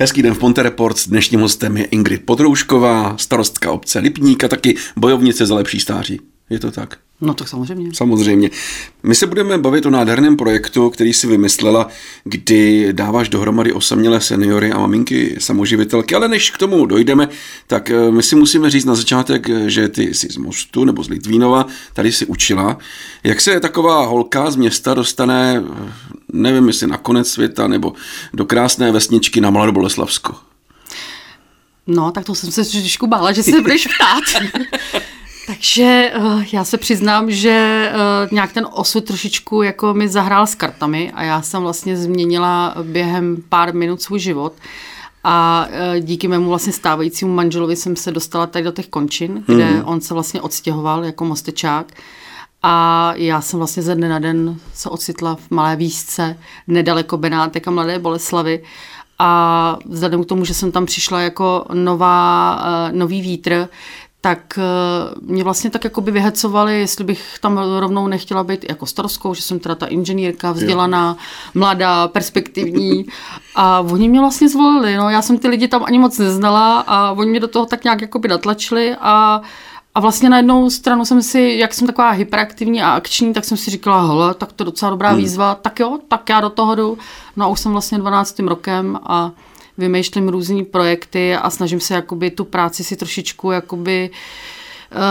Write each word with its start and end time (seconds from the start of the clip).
Hezký 0.00 0.22
den 0.22 0.34
v 0.34 0.38
Ponte 0.38 0.62
Reports. 0.62 1.08
Dnešním 1.08 1.40
hostem 1.40 1.76
je 1.76 1.84
Ingrid 1.84 2.22
Podroušková, 2.24 3.16
starostka 3.16 3.72
obce 3.72 3.98
Lipník 3.98 4.44
a 4.44 4.48
taky 4.48 4.76
bojovnice 4.96 5.46
za 5.46 5.54
lepší 5.54 5.80
stáří. 5.80 6.20
Je 6.50 6.58
to 6.58 6.70
tak? 6.70 6.98
No 7.20 7.34
tak 7.34 7.48
samozřejmě. 7.48 7.90
Samozřejmě. 7.94 8.50
My 9.02 9.14
se 9.14 9.26
budeme 9.26 9.58
bavit 9.58 9.86
o 9.86 9.90
nádherném 9.90 10.36
projektu, 10.36 10.90
který 10.90 11.12
si 11.12 11.26
vymyslela, 11.26 11.88
kdy 12.24 12.88
dáváš 12.92 13.28
dohromady 13.28 13.72
osamělé 13.72 14.20
seniory 14.20 14.72
a 14.72 14.78
maminky 14.78 15.36
samoživitelky, 15.38 16.14
ale 16.14 16.28
než 16.28 16.50
k 16.50 16.58
tomu 16.58 16.86
dojdeme, 16.86 17.28
tak 17.66 17.90
eh, 17.90 18.10
my 18.10 18.22
si 18.22 18.36
musíme 18.36 18.70
říct 18.70 18.84
na 18.84 18.94
začátek, 18.94 19.48
že 19.66 19.88
ty 19.88 20.14
jsi 20.14 20.28
z 20.30 20.36
Mostu 20.36 20.84
nebo 20.84 21.04
z 21.04 21.08
Litvínova, 21.08 21.66
tady 21.92 22.12
si 22.12 22.26
učila. 22.26 22.78
Jak 23.24 23.40
se 23.40 23.60
taková 23.60 24.06
holka 24.06 24.50
z 24.50 24.56
města 24.56 24.94
dostane, 24.94 25.64
eh, 25.66 26.17
nevím 26.32 26.68
jestli 26.68 26.86
na 26.86 26.96
konec 26.96 27.28
světa, 27.28 27.68
nebo 27.68 27.92
do 28.34 28.44
krásné 28.44 28.92
vesničky 28.92 29.40
na 29.40 29.50
Mladou 29.50 29.72
Boleslavsko? 29.72 30.34
No, 31.86 32.12
tak 32.12 32.24
to 32.24 32.34
jsem 32.34 32.52
se 32.52 32.64
trošku 32.64 33.06
bála, 33.06 33.32
že 33.32 33.42
se 33.42 33.60
budeš 33.60 33.86
ptát. 33.86 34.42
Takže 35.46 36.12
uh, 36.18 36.44
já 36.52 36.64
se 36.64 36.78
přiznám, 36.78 37.30
že 37.30 37.90
uh, 37.94 38.32
nějak 38.32 38.52
ten 38.52 38.66
osud 38.72 39.04
trošičku 39.04 39.62
jako 39.62 39.94
mi 39.94 40.08
zahrál 40.08 40.46
s 40.46 40.54
kartami 40.54 41.12
a 41.14 41.22
já 41.22 41.42
jsem 41.42 41.62
vlastně 41.62 41.96
změnila 41.96 42.74
během 42.82 43.36
pár 43.48 43.74
minut 43.74 44.02
svůj 44.02 44.18
život. 44.18 44.52
A 45.24 45.66
uh, 45.68 46.00
díky 46.00 46.28
mému 46.28 46.48
vlastně 46.48 46.72
stávajícímu 46.72 47.34
manželovi 47.34 47.76
jsem 47.76 47.96
se 47.96 48.12
dostala 48.12 48.46
tady 48.46 48.64
do 48.64 48.72
těch 48.72 48.88
končin, 48.88 49.44
kde 49.46 49.70
mm. 49.70 49.82
on 49.84 50.00
se 50.00 50.14
vlastně 50.14 50.40
odstěhoval 50.40 51.04
jako 51.04 51.24
mostečák. 51.24 51.92
A 52.62 53.12
já 53.14 53.40
jsem 53.40 53.58
vlastně 53.58 53.82
ze 53.82 53.94
dne 53.94 54.08
na 54.08 54.18
den 54.18 54.56
se 54.74 54.88
ocitla 54.88 55.34
v 55.34 55.50
malé 55.50 55.76
výšce, 55.76 56.38
nedaleko 56.66 57.16
Benátek 57.16 57.68
a 57.68 57.70
Mladé 57.70 57.98
Boleslavy. 57.98 58.62
A 59.18 59.78
vzhledem 59.86 60.24
k 60.24 60.26
tomu, 60.26 60.44
že 60.44 60.54
jsem 60.54 60.72
tam 60.72 60.86
přišla 60.86 61.20
jako 61.20 61.64
nová, 61.72 62.62
nový 62.92 63.20
vítr, 63.20 63.68
tak 64.20 64.58
eh, 64.58 65.14
mě 65.20 65.44
vlastně 65.44 65.70
tak 65.70 65.84
jako 65.84 66.00
by 66.00 66.10
vyhecovali, 66.10 66.80
jestli 66.80 67.04
bych 67.04 67.38
tam 67.40 67.58
rovnou 67.78 68.08
nechtěla 68.08 68.44
být 68.44 68.64
jako 68.68 68.86
starostkou, 68.86 69.34
že 69.34 69.42
jsem 69.42 69.58
teda 69.58 69.74
ta 69.74 69.86
inženýrka, 69.86 70.52
vzdělaná, 70.52 71.16
mladá, 71.54 72.08
perspektivní. 72.08 73.06
A 73.54 73.80
oni 73.80 74.08
mě 74.08 74.20
vlastně 74.20 74.48
zvolili, 74.48 74.96
no. 74.96 75.10
Já 75.10 75.22
jsem 75.22 75.38
ty 75.38 75.48
lidi 75.48 75.68
tam 75.68 75.84
ani 75.84 75.98
moc 75.98 76.18
neznala 76.18 76.80
a 76.80 77.12
oni 77.12 77.30
mě 77.30 77.40
do 77.40 77.48
toho 77.48 77.66
tak 77.66 77.84
nějak 77.84 78.00
jako 78.00 78.18
by 78.18 78.28
natlačili 78.28 78.96
a 79.00 79.40
a 79.98 80.00
vlastně 80.00 80.30
na 80.30 80.36
jednou 80.36 80.70
stranu 80.70 81.04
jsem 81.04 81.22
si, 81.22 81.56
jak 81.58 81.74
jsem 81.74 81.86
taková 81.86 82.10
hyperaktivní 82.10 82.82
a 82.82 82.90
akční, 82.90 83.32
tak 83.32 83.44
jsem 83.44 83.56
si 83.56 83.70
říkala, 83.70 84.06
hele, 84.06 84.34
tak 84.34 84.52
to 84.52 84.62
je 84.62 84.64
docela 84.64 84.90
dobrá 84.90 85.08
hmm. 85.08 85.18
výzva, 85.18 85.54
tak 85.54 85.80
jo, 85.80 85.98
tak 86.08 86.28
já 86.28 86.40
do 86.40 86.50
toho 86.50 86.74
jdu. 86.74 86.98
No 87.36 87.44
a 87.44 87.48
už 87.48 87.60
jsem 87.60 87.72
vlastně 87.72 87.98
12. 87.98 88.38
rokem 88.38 88.98
a 89.02 89.32
vymýšlím 89.78 90.28
různé 90.28 90.64
projekty 90.64 91.36
a 91.36 91.50
snažím 91.50 91.80
se 91.80 91.94
jakoby 91.94 92.30
tu 92.30 92.44
práci 92.44 92.84
si 92.84 92.96
trošičku 92.96 93.50
jakoby 93.50 94.10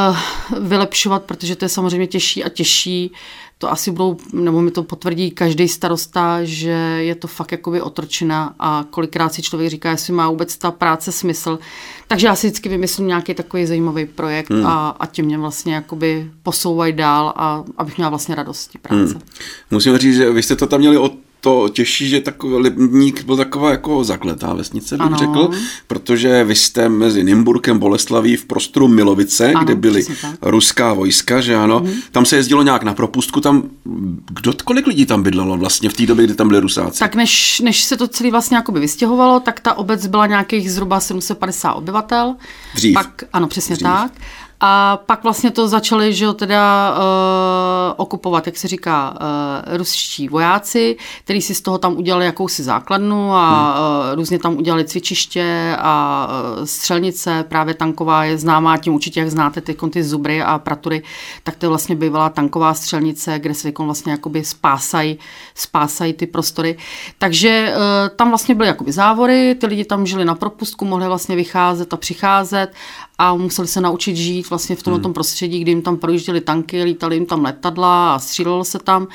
uh, 0.09 0.17
vylepšovat, 0.59 1.23
protože 1.23 1.55
to 1.55 1.65
je 1.65 1.69
samozřejmě 1.69 2.07
těžší 2.07 2.43
a 2.43 2.49
těžší. 2.49 3.11
To 3.59 3.71
asi 3.71 3.91
budou, 3.91 4.17
nebo 4.33 4.61
mi 4.61 4.71
to 4.71 4.83
potvrdí 4.83 5.31
každý 5.31 5.67
starosta, 5.67 6.43
že 6.43 6.69
je 6.99 7.15
to 7.15 7.27
fakt 7.27 7.51
jakoby 7.51 7.81
otročina 7.81 8.55
a 8.59 8.85
kolikrát 8.89 9.33
si 9.33 9.41
člověk 9.41 9.69
říká, 9.71 9.91
jestli 9.91 10.13
má 10.13 10.29
vůbec 10.29 10.57
ta 10.57 10.71
práce 10.71 11.11
smysl. 11.11 11.59
Takže 12.07 12.27
já 12.27 12.35
si 12.35 12.47
vždycky 12.47 12.69
vymyslím 12.69 13.07
nějaký 13.07 13.33
takový 13.33 13.65
zajímavý 13.65 14.05
projekt 14.05 14.49
hmm. 14.49 14.65
a, 14.65 14.89
a 14.89 15.05
tím 15.05 15.25
mě 15.25 15.37
vlastně 15.37 15.75
jakoby 15.75 16.31
posouvají 16.43 16.93
dál 16.93 17.33
a 17.35 17.63
abych 17.77 17.97
měla 17.97 18.09
vlastně 18.09 18.35
radost 18.35 18.71
práce. 18.81 19.13
Hmm. 19.13 19.21
Musím 19.71 19.97
říct, 19.97 20.15
že 20.15 20.31
vy 20.31 20.43
jste 20.43 20.55
to 20.55 20.67
tam 20.67 20.79
měli 20.79 20.97
od 20.97 21.13
to 21.41 21.69
těší, 21.69 22.09
že 22.09 22.21
takový 22.21 22.55
Lipník 22.55 23.23
byl 23.23 23.37
taková 23.37 23.71
jako 23.71 24.03
zakletá 24.03 24.53
vesnice, 24.53 24.97
bych 24.97 25.07
ano. 25.07 25.17
řekl, 25.17 25.49
protože 25.87 26.43
vy 26.43 26.55
jste 26.55 26.89
mezi 26.89 27.23
Nymburkem, 27.23 27.79
Boleslaví 27.79 28.35
v 28.35 28.45
prostoru 28.45 28.87
Milovice, 28.87 29.53
ano, 29.53 29.65
kde 29.65 29.75
byly 29.75 30.05
ruská 30.41 30.93
vojska, 30.93 31.41
že 31.41 31.55
ano, 31.55 31.79
mm. 31.79 31.91
tam 32.11 32.25
se 32.25 32.35
jezdilo 32.35 32.63
nějak 32.63 32.83
na 32.83 32.93
propustku, 32.93 33.41
tam, 33.41 33.63
kdo, 34.29 34.53
kolik 34.63 34.87
lidí 34.87 35.05
tam 35.05 35.23
bydlelo 35.23 35.57
vlastně 35.57 35.89
v 35.89 35.93
té 35.93 36.05
době, 36.05 36.25
kdy 36.25 36.35
tam 36.35 36.47
byli 36.47 36.59
rusáci? 36.59 36.99
Tak 36.99 37.15
než, 37.15 37.59
než 37.59 37.83
se 37.83 37.97
to 37.97 38.07
celé 38.07 38.31
vlastně 38.31 38.57
jakoby 38.57 38.79
vystěhovalo, 38.79 39.39
tak 39.39 39.59
ta 39.59 39.73
obec 39.73 40.07
byla 40.07 40.27
nějakých 40.27 40.71
zhruba 40.71 40.99
750 40.99 41.73
obyvatel. 41.73 42.35
Dřív. 42.75 42.93
Pak, 42.93 43.23
ano, 43.33 43.47
přesně 43.47 43.75
Dřív. 43.75 43.83
tak. 43.83 44.11
A 44.59 44.97
pak 45.05 45.23
vlastně 45.23 45.51
to 45.51 45.67
začali, 45.67 46.13
že 46.13 46.25
jo, 46.25 46.33
teda 46.33 46.93
uh, 46.97 47.93
okupovat, 47.97 48.45
jak 48.45 48.57
se 48.57 48.67
říká, 48.67 49.13
uh, 49.69 49.77
ruští 49.77 50.27
vojáci, 50.27 50.97
kteří 51.23 51.41
si 51.41 51.55
z 51.55 51.61
toho 51.61 51.77
tam 51.77 51.97
udělali 51.97 52.25
jakousi 52.25 52.63
základnu 52.63 53.33
a 53.33 53.49
hmm. 53.49 54.09
uh, 54.09 54.15
různě 54.15 54.39
tam 54.39 54.57
udělali 54.57 54.85
cvičiště 54.85 55.77
a 55.79 56.27
uh, 56.57 56.65
střelnice, 56.65 57.45
právě 57.49 57.73
tanková 57.73 58.23
je 58.23 58.37
známá 58.37 58.77
tím 58.77 58.93
určitě, 58.93 59.19
jak 59.19 59.29
znáte 59.29 59.61
ty, 59.61 59.77
ty 59.89 60.03
zubry 60.03 60.41
a 60.41 60.59
pratury, 60.59 61.03
tak 61.43 61.55
to 61.55 61.65
je 61.65 61.69
vlastně 61.69 61.95
bývalá 61.95 62.29
tanková 62.29 62.73
střelnice, 62.73 63.39
kde 63.39 63.53
se 63.53 63.71
vlastně 63.77 64.11
jakoby 64.11 64.43
spásají, 64.43 65.19
spásají 65.55 66.13
ty 66.13 66.27
prostory. 66.27 66.77
Takže 67.17 67.73
uh, 67.75 68.15
tam 68.15 68.29
vlastně 68.29 68.55
byly 68.55 68.67
jakoby 68.67 68.91
závory, 68.91 69.55
ty 69.55 69.67
lidi 69.67 69.85
tam 69.85 70.05
žili 70.05 70.25
na 70.25 70.35
propustku, 70.35 70.85
mohli 70.85 71.07
vlastně 71.07 71.35
vycházet 71.35 71.93
a 71.93 71.97
přicházet 71.97 72.73
a 73.17 73.33
museli 73.35 73.67
se 73.67 73.81
naučit 73.81 74.15
žít 74.15 74.46
vlastně 74.49 74.75
v 74.75 74.83
tomto 74.83 75.07
hmm. 75.07 75.13
prostředí, 75.13 75.59
kdy 75.59 75.71
jim 75.71 75.81
tam 75.81 75.97
projížděly 75.97 76.41
tanky, 76.41 76.83
lítali 76.83 77.15
jim 77.15 77.25
tam 77.25 77.43
letadla 77.43 78.15
a 78.15 78.19
střílelo 78.19 78.63
se 78.63 78.79
tam. 78.79 79.07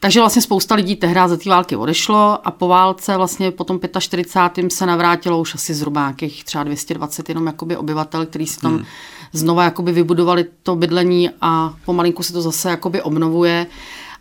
Takže 0.00 0.20
vlastně 0.20 0.42
spousta 0.42 0.74
lidí 0.74 0.96
tehdy 0.96 1.20
za 1.26 1.36
té 1.36 1.50
války 1.50 1.76
odešlo 1.76 2.38
a 2.44 2.50
po 2.50 2.68
válce 2.68 3.16
vlastně 3.16 3.50
po 3.50 3.64
tom 3.64 3.80
45. 3.98 4.72
se 4.72 4.86
navrátilo 4.86 5.40
už 5.40 5.54
asi 5.54 5.74
zhruba 5.74 6.00
nějakých 6.00 6.44
třeba 6.44 6.64
220 6.64 7.28
jenom 7.28 7.46
jakoby 7.46 7.76
obyvatel, 7.76 8.26
kteří 8.26 8.46
si 8.46 8.60
tam 8.60 8.76
hmm. 8.76 8.84
znova 9.32 9.64
jakoby 9.64 9.92
vybudovali 9.92 10.46
to 10.62 10.76
bydlení 10.76 11.30
a 11.40 11.74
pomalinku 11.84 12.22
se 12.22 12.32
to 12.32 12.42
zase 12.42 12.70
jakoby 12.70 13.02
obnovuje 13.02 13.66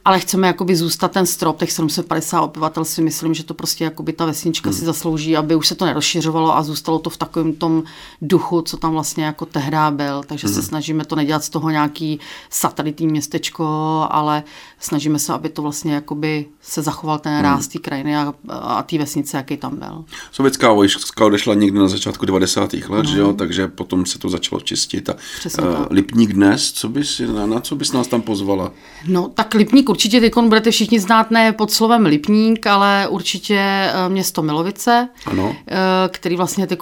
ale 0.09 0.19
chceme 0.19 0.47
jakoby 0.47 0.75
zůstat 0.75 1.11
ten 1.11 1.25
strop, 1.25 1.59
těch 1.59 1.71
750 1.71 2.41
obyvatel 2.41 2.85
si 2.85 3.01
myslím, 3.01 3.33
že 3.33 3.43
to 3.43 3.53
prostě 3.53 3.83
jakoby 3.83 4.13
ta 4.13 4.25
vesnička 4.25 4.69
hmm. 4.69 4.79
si 4.79 4.85
zaslouží, 4.85 5.37
aby 5.37 5.55
už 5.55 5.67
se 5.67 5.75
to 5.75 5.85
nerozšiřovalo 5.85 6.57
a 6.57 6.63
zůstalo 6.63 6.99
to 6.99 7.09
v 7.09 7.17
takovém 7.17 7.53
tom 7.53 7.83
duchu, 8.21 8.61
co 8.61 8.77
tam 8.77 8.91
vlastně 8.91 9.25
jako 9.25 9.45
tehdy 9.45 9.77
byl, 9.89 10.23
takže 10.23 10.47
hmm. 10.47 10.55
se 10.55 10.63
snažíme 10.63 11.05
to 11.05 11.15
nedělat 11.15 11.43
z 11.43 11.49
toho 11.49 11.69
nějaký 11.69 12.19
satelitní 12.49 13.07
městečko, 13.07 13.65
ale 14.11 14.43
snažíme 14.79 15.19
se, 15.19 15.33
aby 15.33 15.49
to 15.49 15.61
vlastně 15.61 15.93
jakoby 15.93 16.45
se 16.61 16.81
zachoval 16.81 17.19
ten 17.19 17.33
hmm. 17.33 17.43
ráz 17.43 17.67
té 17.67 17.79
krajiny 17.79 18.17
a, 18.17 18.33
a 18.49 18.83
té 18.83 18.97
vesnice, 18.97 19.37
jaký 19.37 19.57
tam 19.57 19.75
byl. 19.75 20.05
Sovětská 20.31 20.73
vojska 20.73 21.25
odešla 21.25 21.53
někdy 21.53 21.79
na 21.79 21.87
začátku 21.87 22.25
90. 22.25 22.73
let, 22.73 22.85
hmm. 22.89 23.05
že 23.05 23.19
jo, 23.19 23.33
takže 23.33 23.67
potom 23.67 24.05
se 24.05 24.19
to 24.19 24.29
začalo 24.29 24.61
čistit. 24.61 25.09
A, 25.09 25.13
uh, 25.61 25.85
Lipník 25.89 26.33
dnes, 26.33 26.71
co 26.71 26.89
bys, 26.89 27.21
na, 27.35 27.45
na 27.45 27.59
co 27.59 27.75
bys 27.75 27.91
nás 27.91 28.07
tam 28.07 28.21
pozvala? 28.21 28.71
No 29.07 29.29
tak 29.33 29.53
Lipník 29.53 29.89
určitě 29.89 30.19
teď 30.19 30.33
budete 30.37 30.71
všichni 30.71 30.99
znát 30.99 31.31
ne 31.31 31.53
pod 31.53 31.71
slovem 31.71 32.05
Lipník, 32.05 32.67
ale 32.67 33.07
určitě 33.07 33.57
eh, 33.59 34.09
město 34.09 34.41
Milovice, 34.41 35.09
ano. 35.25 35.55
Eh, 35.67 35.75
který 36.09 36.35
vlastně 36.35 36.67
teď 36.67 36.79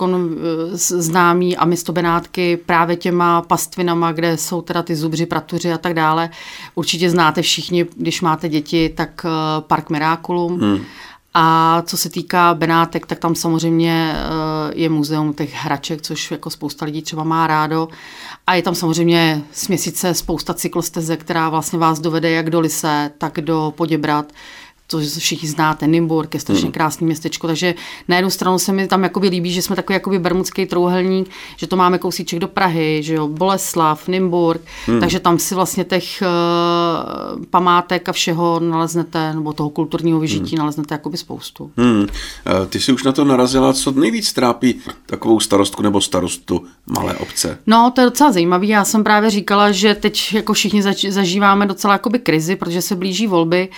známý 0.73 1.57
a 1.57 1.65
město 1.65 1.93
Benátky 1.93 2.57
právě 2.57 2.95
těma 2.95 3.41
pastvinama, 3.41 4.11
kde 4.11 4.37
jsou 4.37 4.61
teda 4.61 4.83
ty 4.83 4.95
zubři, 4.95 5.25
pratuři 5.25 5.73
a 5.73 5.77
tak 5.77 5.93
dále. 5.93 6.29
Určitě 6.75 7.09
znáte 7.09 7.41
všichni, 7.41 7.86
když 7.95 8.21
máte 8.21 8.49
děti, 8.49 8.89
tak 8.89 9.25
eh, 9.25 9.29
Park 9.61 9.89
Miraculum. 9.89 10.59
Hmm. 10.59 10.79
A 11.39 11.81
co 11.85 11.97
se 11.97 12.09
týká 12.09 12.53
Benátek, 12.53 13.05
tak 13.05 13.19
tam 13.19 13.35
samozřejmě 13.35 14.15
je 14.73 14.89
muzeum 14.89 15.33
těch 15.33 15.53
hraček, 15.53 16.01
což 16.01 16.31
jako 16.31 16.49
spousta 16.49 16.85
lidí 16.85 17.01
třeba 17.01 17.23
má 17.23 17.47
rádo. 17.47 17.87
A 18.47 18.55
je 18.55 18.61
tam 18.61 18.75
samozřejmě 18.75 19.43
směsice 19.51 20.13
spousta 20.13 20.53
cyklosteze, 20.53 21.17
která 21.17 21.49
vlastně 21.49 21.79
vás 21.79 21.99
dovede 21.99 22.29
jak 22.31 22.49
do 22.49 22.59
Lise, 22.59 23.11
tak 23.17 23.41
do 23.41 23.73
Poděbrat 23.77 24.31
to 24.87 24.99
všichni 24.99 25.49
znáte, 25.49 25.87
Nymburk 25.87 26.33
je 26.33 26.39
strašně 26.39 26.63
hmm. 26.63 26.71
krásný 26.71 27.05
městečko, 27.05 27.47
takže 27.47 27.75
na 28.07 28.15
jednu 28.15 28.29
stranu 28.29 28.59
se 28.59 28.71
mi 28.71 28.87
tam 28.87 29.03
jakoby 29.03 29.27
líbí, 29.27 29.51
že 29.51 29.61
jsme 29.61 29.75
takový 29.75 29.93
jakoby 29.93 30.19
bermudský 30.19 30.65
trouhelník, 30.65 31.29
že 31.57 31.67
to 31.67 31.75
máme 31.75 31.97
kousíček 31.97 32.39
do 32.39 32.47
Prahy, 32.47 33.03
že 33.03 33.13
jo, 33.13 33.27
Boleslav, 33.27 34.07
Nymburk, 34.07 34.61
hmm. 34.85 34.99
takže 34.99 35.19
tam 35.19 35.39
si 35.39 35.55
vlastně 35.55 35.83
těch 35.83 36.23
uh, 36.23 37.45
památek 37.45 38.09
a 38.09 38.11
všeho 38.11 38.59
naleznete, 38.59 39.33
nebo 39.33 39.53
toho 39.53 39.69
kulturního 39.69 40.19
vyžití 40.19 40.55
hmm. 40.55 40.59
naleznete 40.59 40.93
jakoby 40.95 41.17
spoustu. 41.17 41.71
Hmm. 41.77 42.07
Ty 42.69 42.79
jsi 42.79 42.91
už 42.91 43.03
na 43.03 43.11
to 43.11 43.25
narazila, 43.25 43.73
co 43.73 43.91
nejvíc 43.91 44.33
trápí 44.33 44.79
takovou 45.05 45.39
starostku 45.39 45.81
nebo 45.83 46.01
starostu 46.01 46.65
malé 46.85 47.15
obce? 47.15 47.57
No, 47.67 47.91
to 47.95 48.01
je 48.01 48.05
docela 48.05 48.31
zajímavé. 48.31 48.65
Já 48.65 48.85
jsem 48.85 49.03
právě 49.03 49.29
říkala, 49.29 49.71
že 49.71 49.95
teď 49.95 50.33
jako 50.33 50.53
všichni 50.53 50.83
zač- 50.83 51.05
zažíváme 51.09 51.65
docela 51.65 51.93
jakoby 51.93 52.19
krizi, 52.19 52.55
protože 52.55 52.81
se 52.81 52.95
blíží 52.95 53.27
volby 53.27 53.69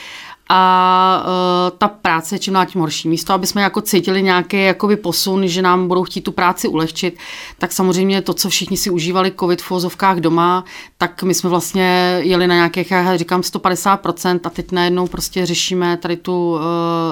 a 0.50 1.24
uh, 1.26 1.78
ta 1.78 1.88
práce 1.88 2.36
je 2.36 2.40
čím 2.40 2.54
dál 2.54 2.66
tím 2.66 2.82
horší. 2.82 3.10
Místo, 3.10 3.34
aby 3.34 3.48
jsme 3.48 3.62
jako 3.62 3.82
cítili 3.82 4.24
nějaký 4.24 4.64
jakoby 4.64 4.96
posun, 4.96 5.48
že 5.48 5.62
nám 5.62 5.88
budou 5.88 6.04
chtít 6.04 6.22
tu 6.22 6.32
práci 6.32 6.68
ulehčit, 6.68 7.18
tak 7.58 7.72
samozřejmě 7.72 8.22
to, 8.22 8.34
co 8.34 8.50
všichni 8.50 8.78
si 8.78 8.90
užívali 8.90 9.34
covid 9.40 9.62
v 9.62 9.70
vozovkách 9.70 10.18
doma, 10.18 10.64
tak 10.98 11.24
my 11.24 11.34
jsme 11.34 11.50
vlastně 11.50 12.20
jeli 12.24 12.48
na 12.48 12.56
nějakých, 12.56 12.92
já 12.92 13.18
říkám 13.18 13.42
150% 13.42 14.40
a 14.44 14.50
teď 14.50 14.72
najednou 14.72 15.08
prostě 15.08 15.46
řešíme 15.46 15.98
tady 15.98 16.18
tu 16.18 16.52
uh, 16.52 16.60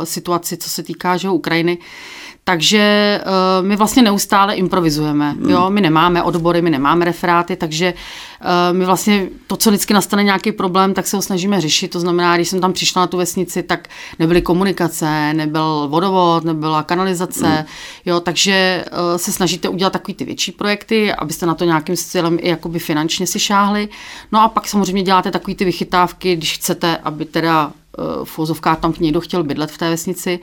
situaci, 0.03 0.57
co 0.57 0.69
se 0.69 0.83
týká 0.83 1.17
že 1.17 1.29
Ukrajiny. 1.29 1.77
Takže 2.47 3.21
uh, 3.25 3.67
my 3.67 3.75
vlastně 3.75 4.03
neustále 4.03 4.55
improvizujeme. 4.55 5.31
Hmm. 5.31 5.49
Jo? 5.49 5.69
My 5.69 5.81
nemáme 5.81 6.23
odbory, 6.23 6.61
my 6.61 6.69
nemáme 6.69 7.05
referáty, 7.05 7.55
takže 7.55 7.93
uh, 7.93 8.77
my 8.77 8.85
vlastně 8.85 9.27
to, 9.47 9.55
co 9.55 9.69
vždycky 9.69 9.93
nastane 9.93 10.23
nějaký 10.23 10.51
problém, 10.51 10.93
tak 10.93 11.07
se 11.07 11.17
ho 11.17 11.21
snažíme 11.21 11.61
řešit. 11.61 11.87
To 11.87 11.99
znamená, 11.99 12.35
když 12.35 12.49
jsem 12.49 12.61
tam 12.61 12.73
přišla 12.73 13.01
na 13.01 13.07
tu 13.07 13.17
vesnici, 13.17 13.63
tak 13.63 13.87
nebyly 14.19 14.41
komunikace, 14.41 15.33
nebyl 15.33 15.87
vodovod, 15.87 16.43
nebyla 16.43 16.83
kanalizace, 16.83 17.47
hmm. 17.47 17.65
jo? 18.05 18.19
takže 18.19 18.85
uh, 18.91 19.17
se 19.17 19.31
snažíte 19.31 19.69
udělat 19.69 19.93
takový 19.93 20.13
ty 20.13 20.25
větší 20.25 20.51
projekty, 20.51 21.13
abyste 21.13 21.45
na 21.45 21.55
to 21.55 21.65
nějakým 21.65 21.95
stylem 21.95 22.37
i 22.41 22.49
jakoby 22.49 22.79
finančně 22.79 23.27
si 23.27 23.39
šáhli. 23.39 23.89
No 24.31 24.41
a 24.41 24.47
pak 24.47 24.67
samozřejmě 24.67 25.03
děláte 25.03 25.31
takový 25.31 25.55
ty 25.55 25.65
vychytávky, 25.65 26.35
když 26.35 26.53
chcete, 26.53 26.97
aby 26.97 27.25
teda 27.25 27.71
v 28.23 28.37
vozovkách 28.37 28.79
tam 28.79 28.93
někdo 28.99 29.21
chtěl 29.21 29.43
bydlet 29.43 29.71
v 29.71 29.77
té 29.77 29.89
vesnici, 29.89 30.39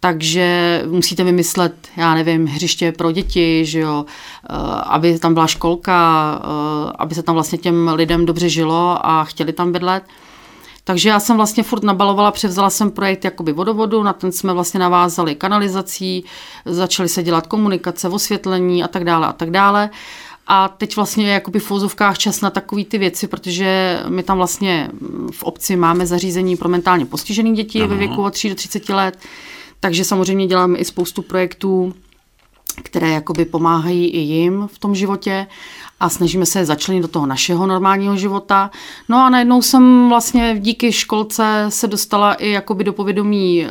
takže 0.00 0.82
musíte 0.86 1.24
vymyslet, 1.24 1.74
já 1.96 2.14
nevím, 2.14 2.46
hřiště 2.46 2.92
pro 2.92 3.12
děti, 3.12 3.64
že 3.66 3.80
jo, 3.80 4.04
eh, 4.04 4.54
aby 4.84 5.18
tam 5.18 5.34
byla 5.34 5.46
školka, 5.46 6.40
eh, 6.42 6.92
aby 6.98 7.14
se 7.14 7.22
tam 7.22 7.34
vlastně 7.34 7.58
těm 7.58 7.90
lidem 7.94 8.26
dobře 8.26 8.48
žilo 8.48 9.06
a 9.06 9.24
chtěli 9.24 9.52
tam 9.52 9.72
bydlet. 9.72 10.02
Takže 10.84 11.08
já 11.08 11.20
jsem 11.20 11.36
vlastně 11.36 11.62
furt 11.62 11.82
nabalovala, 11.82 12.30
převzala 12.30 12.70
jsem 12.70 12.90
projekt 12.90 13.24
jakoby 13.24 13.52
vodovodu, 13.52 14.02
na 14.02 14.12
ten 14.12 14.32
jsme 14.32 14.52
vlastně 14.52 14.80
navázali 14.80 15.34
kanalizací, 15.34 16.24
začaly 16.64 17.08
se 17.08 17.22
dělat 17.22 17.46
komunikace, 17.46 18.08
osvětlení 18.08 18.84
a 18.84 18.88
tak 18.88 19.04
dále 19.04 19.26
a 19.26 19.32
tak 19.32 19.50
dále. 19.50 19.90
A 20.46 20.68
teď 20.68 20.96
vlastně 20.96 21.26
je 21.26 21.32
jakoby 21.32 21.58
v 21.58 21.64
fozovkách 21.64 22.18
čas 22.18 22.40
na 22.40 22.50
takové 22.50 22.84
ty 22.84 22.98
věci, 22.98 23.26
protože 23.26 24.00
my 24.08 24.22
tam 24.22 24.36
vlastně 24.36 24.90
v 25.32 25.42
obci 25.42 25.76
máme 25.76 26.06
zařízení 26.06 26.56
pro 26.56 26.68
mentálně 26.68 27.06
postižené 27.06 27.52
děti 27.52 27.78
Aha. 27.78 27.88
ve 27.88 27.96
věku 27.96 28.22
od 28.22 28.30
3 28.34 28.48
do 28.48 28.54
30 28.54 28.88
let, 28.88 29.18
takže 29.80 30.04
samozřejmě 30.04 30.46
děláme 30.46 30.78
i 30.78 30.84
spoustu 30.84 31.22
projektů, 31.22 31.94
které 32.82 33.10
jakoby 33.10 33.44
pomáhají 33.44 34.08
i 34.08 34.18
jim 34.18 34.68
v 34.72 34.78
tom 34.78 34.94
životě 34.94 35.46
a 36.00 36.08
snažíme 36.08 36.46
se 36.46 36.58
je 36.58 36.64
začlenit 36.64 37.02
do 37.02 37.08
toho 37.08 37.26
našeho 37.26 37.66
normálního 37.66 38.16
života. 38.16 38.70
No 39.08 39.18
a 39.18 39.30
najednou 39.30 39.62
jsem 39.62 40.08
vlastně 40.08 40.56
díky 40.58 40.92
školce 40.92 41.66
se 41.68 41.86
dostala 41.86 42.34
i 42.34 42.50
jakoby 42.50 42.84
do 42.84 42.92
povědomí 42.92 43.64
e, 43.64 43.68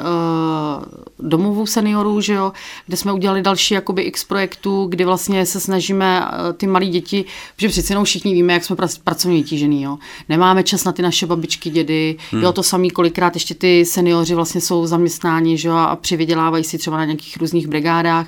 domovů 1.22 1.66
seniorů, 1.66 2.22
že 2.22 2.34
jo, 2.34 2.52
kde 2.88 2.98
jsme 2.98 3.14
udělali 3.14 3.42
další 3.42 3.74
jakoby 3.74 4.02
x 4.02 4.24
projektů, 4.24 4.86
kdy 4.86 5.06
vlastně 5.06 5.46
se 5.46 5.60
snažíme 5.60 6.22
e, 6.22 6.54
ty 6.54 6.68
malé 6.68 6.86
děti, 6.86 7.26
protože 7.56 7.70
přeci 7.70 7.92
jenom 7.92 8.06
všichni 8.06 8.34
víme, 8.34 8.54
jak 8.54 8.64
jsme 8.64 8.76
pracovně 9.04 9.38
vytížený, 9.38 9.84
jo. 9.84 9.98
Nemáme 10.30 10.64
čas 10.64 10.84
na 10.84 10.92
ty 10.92 11.02
naše 11.02 11.26
babičky, 11.26 11.70
dědy, 11.70 12.18
hmm. 12.32 12.42
jo, 12.42 12.52
to 12.54 12.64
samý 12.64 12.90
kolikrát 12.90 13.36
ještě 13.36 13.56
ty 13.56 13.86
seniori 13.86 14.36
vlastně 14.36 14.62
jsou 14.62 14.86
zaměstnáni, 14.88 15.58
že 15.58 15.68
jo, 15.68 15.76
a 15.76 15.96
přivydělávají 15.96 16.64
si 16.64 16.78
třeba 16.78 16.98
na 16.98 17.06
nějakých 17.06 17.38
různých 17.38 17.68
brigádách. 17.68 18.28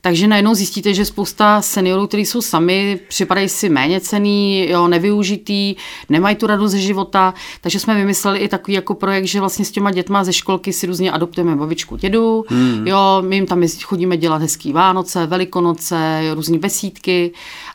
Takže 0.00 0.26
najednou 0.26 0.54
zjistíte, 0.54 0.94
že 0.94 1.04
spousta 1.04 1.62
seniorů, 1.62 2.06
kteří 2.06 2.26
jsou 2.26 2.42
sami, 2.42 3.00
připadají 3.08 3.48
si 3.48 3.68
méně 3.68 4.00
cený, 4.00 4.68
jo, 4.68 4.88
nevyužitý, 4.88 5.74
nemají 6.08 6.36
tu 6.36 6.46
radost 6.46 6.70
ze 6.70 6.78
života, 6.78 7.34
takže 7.60 7.80
jsme 7.80 7.94
vymysleli 7.94 8.38
i 8.38 8.48
takový 8.48 8.74
jako 8.74 8.94
projekt, 8.94 9.24
že 9.24 9.40
vlastně 9.40 9.64
s 9.64 9.70
těma 9.70 9.90
dětma 9.90 10.24
ze 10.24 10.32
školky 10.32 10.72
si 10.72 10.86
různě 10.86 11.10
adoptujeme 11.12 11.56
babičku, 11.56 11.96
dědu, 11.96 12.27
hmm. 12.48 12.86
jo, 12.86 13.22
my 13.28 13.36
jim 13.36 13.46
tam 13.46 13.62
chodíme 13.82 14.16
dělat 14.16 14.42
hezký 14.42 14.72
Vánoce, 14.72 15.26
Velikonoce, 15.26 16.20
různé 16.34 16.58
besídky 16.58 17.32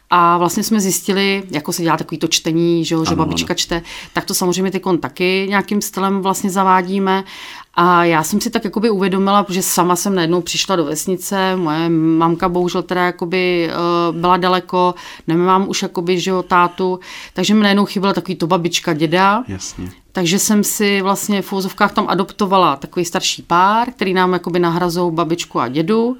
a 0.09 0.37
vlastně 0.37 0.63
jsme 0.63 0.79
zjistili, 0.79 1.43
jako 1.51 1.73
se 1.73 1.81
dělá 1.83 1.97
takový 1.97 2.17
to 2.17 2.27
čtení, 2.27 2.85
že, 2.85 2.95
jo, 2.95 3.05
že 3.05 3.15
babička 3.15 3.53
čte, 3.53 3.81
tak 4.13 4.25
to 4.25 4.33
samozřejmě 4.33 4.71
ty 4.71 4.81
taky 4.99 5.45
nějakým 5.49 5.81
stylem 5.81 6.21
vlastně 6.21 6.49
zavádíme 6.49 7.23
a 7.75 8.03
já 8.05 8.23
jsem 8.23 8.41
si 8.41 8.49
tak 8.49 8.63
jakoby 8.63 8.89
uvědomila, 8.89 9.45
že 9.49 9.61
sama 9.61 9.95
jsem 9.95 10.15
najednou 10.15 10.41
přišla 10.41 10.75
do 10.75 10.85
vesnice, 10.85 11.55
moje 11.55 11.89
mamka 11.89 12.49
bohužel 12.49 12.83
teda 12.83 13.05
jakoby 13.05 13.69
uh, 13.69 14.15
byla 14.15 14.37
daleko, 14.37 14.95
nemám 15.27 15.69
už 15.69 15.81
jakoby, 15.81 16.19
že 16.19 16.31
jo, 16.31 16.43
tátu, 16.43 16.99
takže 17.33 17.53
mi 17.53 17.61
najednou 17.61 17.85
chyběla 17.85 18.13
takový 18.13 18.35
to 18.35 18.47
babička, 18.47 18.93
děda. 18.93 19.43
Jasně. 19.47 20.02
Takže 20.15 20.39
jsem 20.39 20.63
si 20.63 21.01
vlastně 21.01 21.41
v 21.41 21.53
úzovkách 21.53 21.93
tam 21.93 22.05
adoptovala 22.09 22.75
takový 22.75 23.05
starší 23.05 23.41
pár, 23.41 23.91
který 23.91 24.13
nám 24.13 24.33
jakoby 24.33 24.59
nahrazou 24.59 25.11
babičku 25.11 25.59
a 25.59 25.67
dědu. 25.67 26.17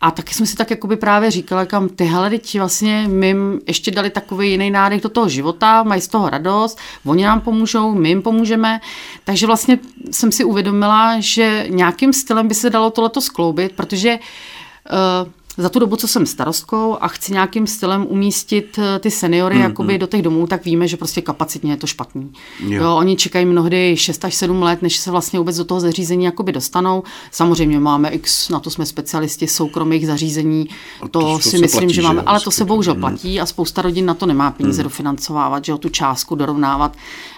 A 0.00 0.10
taky 0.10 0.34
jsem 0.34 0.46
si 0.46 0.56
tak 0.56 0.70
jakoby 0.70 0.96
právě 0.96 1.30
říkala, 1.30 1.66
kam 1.66 1.88
tyhle 1.88 2.30
děti 2.30 2.58
vlastně 2.58 3.04
my 3.08 3.36
ještě 3.66 3.90
dali 3.90 4.10
takový 4.10 4.50
jiný 4.50 4.70
nádech 4.70 5.00
do 5.00 5.08
toho 5.08 5.28
života, 5.28 5.82
mají 5.82 6.00
z 6.00 6.08
toho 6.08 6.30
radost, 6.30 6.78
oni 7.06 7.24
nám 7.24 7.40
pomůžou, 7.40 7.94
my 7.94 8.08
jim 8.08 8.22
pomůžeme. 8.22 8.80
Takže 9.24 9.46
vlastně 9.46 9.78
jsem 10.10 10.32
si 10.32 10.44
uvědomila, 10.44 11.16
že 11.18 11.66
nějakým 11.68 12.12
stylem 12.12 12.48
by 12.48 12.54
se 12.54 12.70
dalo 12.70 12.90
tohleto 12.90 13.20
skloubit, 13.20 13.72
protože 13.72 14.18
uh, 14.18 15.30
za 15.56 15.68
tu 15.68 15.78
dobu, 15.78 15.96
co 15.96 16.08
jsem 16.08 16.26
starostkou 16.26 16.96
a 17.00 17.08
chci 17.08 17.32
nějakým 17.32 17.66
stylem 17.66 18.06
umístit 18.08 18.78
eh, 18.78 18.98
ty 18.98 19.10
seniory 19.10 19.54
mm, 19.54 19.62
jakoby 19.62 19.92
mm. 19.92 19.98
do 19.98 20.06
těch 20.06 20.22
domů, 20.22 20.46
tak 20.46 20.64
víme, 20.64 20.88
že 20.88 20.96
prostě 20.96 21.20
kapacitně 21.20 21.72
je 21.72 21.76
to 21.76 21.86
špatný. 21.86 22.32
Jo. 22.60 22.82
Jo, 22.82 22.96
oni 22.96 23.16
čekají 23.16 23.46
mnohdy 23.46 23.96
6 23.96 24.24
až 24.24 24.34
7 24.34 24.62
let, 24.62 24.82
než 24.82 24.96
se 24.96 25.10
vlastně 25.10 25.38
vůbec 25.38 25.56
do 25.56 25.64
toho 25.64 25.80
zařízení 25.80 26.24
jakoby 26.24 26.52
dostanou. 26.52 27.02
Samozřejmě 27.30 27.80
máme 27.80 28.08
x, 28.08 28.48
na 28.48 28.60
to 28.60 28.70
jsme 28.70 28.86
specialisti 28.86 29.46
soukromých 29.46 30.06
zařízení, 30.06 30.68
to, 31.00 31.08
to 31.08 31.38
si 31.38 31.50
to 31.50 31.60
myslím, 31.60 31.80
platí, 31.80 31.94
že 31.94 32.02
máme, 32.02 32.20
že 32.20 32.26
ale 32.26 32.40
to 32.40 32.50
se 32.50 32.64
bohužel 32.64 32.94
mm. 32.94 33.00
platí 33.00 33.40
a 33.40 33.46
spousta 33.46 33.82
rodin 33.82 34.06
na 34.06 34.14
to 34.14 34.26
nemá 34.26 34.50
peníze 34.50 34.82
mm. 34.82 34.84
dofinancovávat, 34.84 35.64
že 35.64 35.72
jo, 35.72 35.78
tu 35.78 35.88
částku 35.88 36.34
dorovnávat 36.34 36.96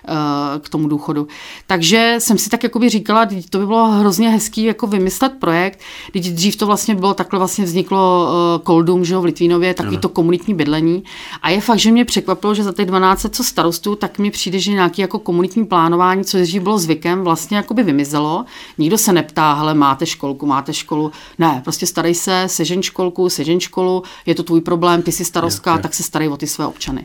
uh, 0.09 0.15
k 0.61 0.69
tomu 0.69 0.89
důchodu. 0.89 1.29
Takže 1.67 2.17
jsem 2.19 2.39
si 2.39 2.51
tak 2.51 2.63
jakoby 2.63 2.89
říkala, 2.89 3.29
to 3.51 3.59
by 3.59 3.67
bylo 3.67 3.87
hrozně 3.87 4.31
hezký 4.31 4.63
jako 4.65 4.87
vymyslet 4.87 5.33
projekt, 5.41 5.81
když 6.13 6.33
dřív 6.33 6.57
to 6.57 6.67
vlastně 6.67 6.95
bylo, 6.95 7.15
takhle 7.15 7.39
vlastně 7.39 7.65
vzniklo 7.65 8.06
uh, 8.07 8.63
Koldum, 8.63 9.05
že 9.05 9.15
jo, 9.15 9.21
v 9.21 9.25
Litvínově, 9.25 9.75
takový 9.75 9.99
to 9.99 10.09
komunitní 10.09 10.55
bydlení. 10.55 11.05
A 11.43 11.51
je 11.51 11.61
fakt, 11.61 11.79
že 11.79 11.93
mě 11.93 12.05
překvapilo, 12.05 12.55
že 12.55 12.65
za 12.65 12.73
těch 12.73 12.87
12 12.87 13.27
co 13.31 13.45
starostů, 13.45 13.97
tak 13.97 14.19
mi 14.19 14.31
přijde, 14.31 14.59
že 14.59 14.73
nějaký 14.73 15.03
jako 15.03 15.19
komunitní 15.19 15.67
plánování, 15.67 16.25
co 16.25 16.39
dřív 16.39 16.63
bylo 16.63 16.79
zvykem, 16.79 17.25
vlastně 17.25 17.57
jako 17.57 17.75
by 17.75 17.83
vymizelo. 17.83 18.45
Nikdo 18.79 18.99
se 18.99 19.13
neptá, 19.13 19.55
hele, 19.55 19.75
máte 19.75 20.07
školku, 20.07 20.47
máte 20.47 20.75
školu. 20.75 21.13
Ne, 21.39 21.61
prostě 21.65 21.87
starej 21.87 22.15
se, 22.15 22.45
sežen 22.47 22.83
školku, 22.83 23.29
sežen 23.29 23.61
školu, 23.61 24.03
je 24.27 24.35
to 24.35 24.43
tvůj 24.43 24.61
problém, 24.61 25.03
ty 25.03 25.13
jsi 25.13 25.25
starostka, 25.25 25.73
je, 25.73 25.79
je. 25.79 25.83
tak 25.83 25.95
se 25.95 26.03
starej 26.03 26.29
o 26.29 26.37
ty 26.37 26.47
své 26.47 26.67
občany. 26.67 27.05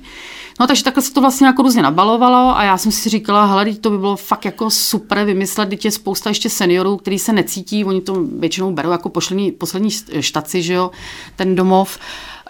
No 0.61 0.67
takže 0.67 0.83
takhle 0.83 1.03
se 1.03 1.13
to 1.13 1.21
vlastně 1.21 1.47
jako 1.47 1.61
různě 1.61 1.81
nabalovalo 1.81 2.57
a 2.57 2.63
já 2.63 2.77
jsem 2.77 2.91
si 2.91 3.09
říkala, 3.09 3.45
hele, 3.45 3.73
to 3.73 3.89
by 3.89 3.97
bylo 3.97 4.15
fakt 4.15 4.45
jako 4.45 4.69
super 4.69 5.25
vymyslet, 5.25 5.67
když 5.67 5.85
je 5.85 5.91
spousta 5.91 6.29
ještě 6.29 6.49
seniorů, 6.49 6.97
kteří 6.97 7.19
se 7.19 7.33
necítí, 7.33 7.85
oni 7.85 8.01
to 8.01 8.23
většinou 8.39 8.71
berou 8.71 8.91
jako 8.91 9.09
poslední, 9.09 9.51
poslední 9.51 9.89
štaci, 10.19 10.61
že 10.61 10.73
jo, 10.73 10.91
ten 11.35 11.55
domov. 11.55 11.99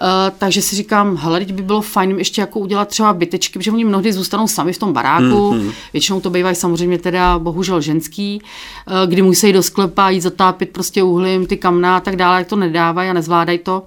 Uh, 0.01 0.07
takže 0.37 0.61
si 0.61 0.75
říkám, 0.75 1.17
hele, 1.17 1.39
teď 1.39 1.53
by 1.53 1.63
bylo 1.63 1.81
fajn 1.81 2.17
ještě 2.17 2.41
jako 2.41 2.59
udělat 2.59 2.87
třeba 2.87 3.13
bytečky, 3.13 3.59
protože 3.59 3.71
oni 3.71 3.85
mnohdy 3.85 4.13
zůstanou 4.13 4.47
sami 4.47 4.73
v 4.73 4.77
tom 4.77 4.93
baráku, 4.93 5.53
mm-hmm. 5.53 5.71
většinou 5.93 6.21
to 6.21 6.29
bývají 6.29 6.55
samozřejmě 6.55 6.97
teda 6.97 7.39
bohužel 7.39 7.81
ženský, 7.81 8.41
uh, 8.41 9.09
kdy 9.09 9.21
musí 9.21 9.53
do 9.53 9.63
sklepa 9.63 10.09
jít 10.09 10.21
zatápit 10.21 10.69
prostě 10.69 11.03
uhlím, 11.03 11.45
ty 11.45 11.57
kamna 11.57 11.97
a 11.97 11.99
tak 11.99 12.15
dále, 12.15 12.37
jak 12.37 12.47
to 12.47 12.55
nedávají 12.55 13.09
a 13.09 13.13
nezvládají 13.13 13.59
to 13.59 13.83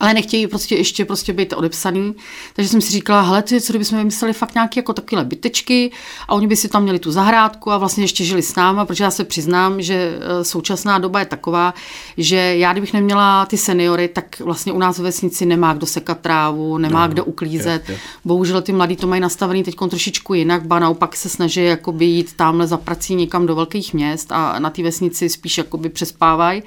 ale 0.00 0.14
nechtějí 0.14 0.46
prostě 0.46 0.76
ještě 0.76 1.04
prostě 1.04 1.32
být 1.32 1.52
odepsaný. 1.52 2.14
Takže 2.52 2.68
jsem 2.68 2.80
si 2.80 2.92
říkala, 2.92 3.20
hele, 3.20 3.42
ty, 3.42 3.60
co 3.60 3.72
kdybychom 3.72 3.98
vymysleli 3.98 4.32
fakt 4.32 4.54
nějaké 4.54 4.80
jako 4.80 4.92
takové 4.92 5.24
bytečky 5.24 5.90
a 6.28 6.34
oni 6.34 6.46
by 6.46 6.56
si 6.56 6.68
tam 6.68 6.82
měli 6.82 6.98
tu 6.98 7.12
zahrádku 7.12 7.70
a 7.70 7.78
vlastně 7.78 8.04
ještě 8.04 8.24
žili 8.24 8.42
s 8.42 8.54
náma, 8.54 8.84
protože 8.84 9.04
já 9.04 9.10
se 9.10 9.24
přiznám, 9.24 9.82
že 9.82 9.94
e, 9.94 10.44
současná 10.44 10.98
doba 10.98 11.20
je 11.20 11.26
taková, 11.26 11.74
že 12.16 12.36
já 12.36 12.72
kdybych 12.72 12.92
neměla 12.92 13.46
ty 13.46 13.56
seniory, 13.56 14.08
tak 14.08 14.40
vlastně 14.40 14.72
u 14.72 14.78
nás 14.78 14.98
v 14.98 15.02
vesnici 15.02 15.46
nemá 15.46 15.74
kdo 15.74 15.86
sekat 15.86 16.20
trávu, 16.20 16.78
nemá 16.78 17.06
no, 17.06 17.12
kdo 17.12 17.24
uklízet. 17.24 17.88
Je, 17.88 17.94
je. 17.94 18.00
Bohužel 18.24 18.62
ty 18.62 18.72
mladí 18.72 18.96
to 18.96 19.06
mají 19.06 19.20
nastavený 19.20 19.62
teď 19.62 19.74
trošičku 19.90 20.34
jinak, 20.34 20.66
ba 20.66 20.78
naopak 20.78 21.16
se 21.16 21.28
snaží 21.28 21.64
jakoby 21.64 22.04
jít 22.04 22.32
tamhle 22.36 22.66
za 22.66 22.76
prací 22.76 23.14
někam 23.14 23.46
do 23.46 23.54
velkých 23.54 23.94
měst 23.94 24.32
a 24.32 24.58
na 24.58 24.70
té 24.70 24.82
vesnici 24.82 25.28
spíš 25.28 25.58
jakoby 25.58 25.88
přespávají. 25.88 26.62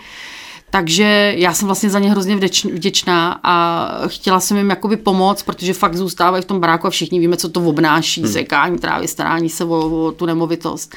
Takže 0.70 1.34
já 1.38 1.54
jsem 1.54 1.66
vlastně 1.66 1.90
za 1.90 2.00
ně 2.00 2.12
hrozně 2.12 2.36
vděčná 2.74 3.40
a 3.44 3.88
chtěla 4.08 4.40
jsem 4.40 4.58
jim 4.58 4.70
jakoby 4.70 4.98
pomoct, 4.98 5.44
protože 5.44 5.74
fakt 5.74 5.96
zůstávají 5.96 6.44
v 6.44 6.46
tom 6.46 6.60
baráku 6.60 6.88
a 6.88 6.90
všichni 6.90 7.20
víme, 7.20 7.38
co 7.38 7.50
to 7.50 7.62
obnáší, 7.62 8.22
hmm. 8.22 8.32
sekání 8.32 8.78
trávy, 8.78 9.08
starání 9.08 9.50
se 9.50 9.66
o, 9.66 10.06
o 10.08 10.12
tu 10.12 10.26
nemovitost. 10.26 10.96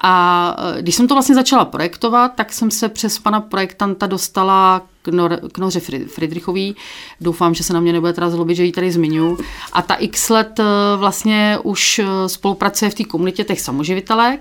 A 0.00 0.56
e, 0.78 0.82
když 0.82 0.94
jsem 0.94 1.08
to 1.08 1.14
vlastně 1.14 1.34
začala 1.34 1.64
projektovat, 1.64 2.32
tak 2.34 2.52
jsem 2.52 2.70
se 2.70 2.88
přes 2.88 3.18
pana 3.18 3.40
projektanta 3.40 4.06
dostala 4.06 4.82
k, 5.02 5.08
Nor- 5.08 5.48
k 5.52 5.58
Noře 5.58 5.80
Friedrichový. 6.06 6.76
Doufám, 7.20 7.54
že 7.54 7.64
se 7.64 7.72
na 7.72 7.80
mě 7.80 7.92
nebude 7.92 8.12
teda 8.12 8.30
zlobit, 8.30 8.56
že 8.56 8.64
ji 8.64 8.72
tady 8.72 8.92
zmiňu. 8.92 9.38
A 9.72 9.82
ta 9.82 9.94
x 9.94 10.28
let 10.28 10.60
e, 10.60 10.64
vlastně 10.96 11.58
už 11.62 11.98
e, 11.98 12.28
spolupracuje 12.28 12.90
v 12.90 12.94
té 12.94 13.04
komunitě 13.04 13.44
těch 13.44 13.60
samoživitelek. 13.60 14.40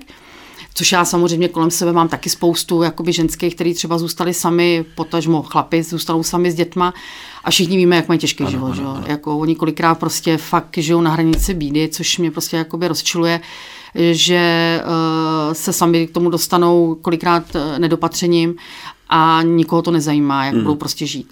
Což 0.74 0.92
já 0.92 1.06
samozřejmě 1.06 1.48
kolem 1.48 1.72
sebe 1.72 1.94
mám 1.94 2.08
taky 2.08 2.30
spoustu 2.30 2.84
jakoby 2.84 3.14
ženských, 3.14 3.56
kteří 3.56 3.74
třeba 3.74 3.98
zůstali 3.98 4.34
sami, 4.34 4.86
potažmo 4.96 5.44
chlapi 5.44 5.84
zůstanou 5.84 6.24
sami 6.24 6.52
s 6.52 6.56
dětma 6.56 6.94
a 7.44 7.52
všichni 7.52 7.78
víme, 7.78 7.96
jak 7.96 8.08
mají 8.08 8.20
těžký 8.20 8.44
ano, 8.44 8.52
život. 8.52 8.72
Ano, 8.72 8.96
ano. 8.96 9.04
Jako 9.08 9.38
oni 9.38 9.56
kolikrát 9.56 9.96
prostě 9.96 10.38
fakt 10.38 10.78
žijou 10.78 11.02
na 11.02 11.12
hranici 11.12 11.54
bídy, 11.54 11.90
což 11.90 12.18
mě 12.18 12.32
prostě 12.32 12.58
jakoby 12.58 12.88
rozčiluje 12.88 13.42
že 14.12 14.82
uh, 14.86 15.54
se 15.54 15.74
sami 15.74 16.08
k 16.08 16.12
tomu 16.12 16.30
dostanou 16.30 16.98
kolikrát 17.02 17.56
uh, 17.56 17.80
nedopatřením 17.80 18.56
a 19.10 19.42
nikoho 19.42 19.82
to 19.82 19.92
nezajímá, 19.92 20.46
jak 20.46 20.54
hmm. 20.54 20.64
budou 20.64 20.76
prostě 20.76 21.06
žít. 21.06 21.28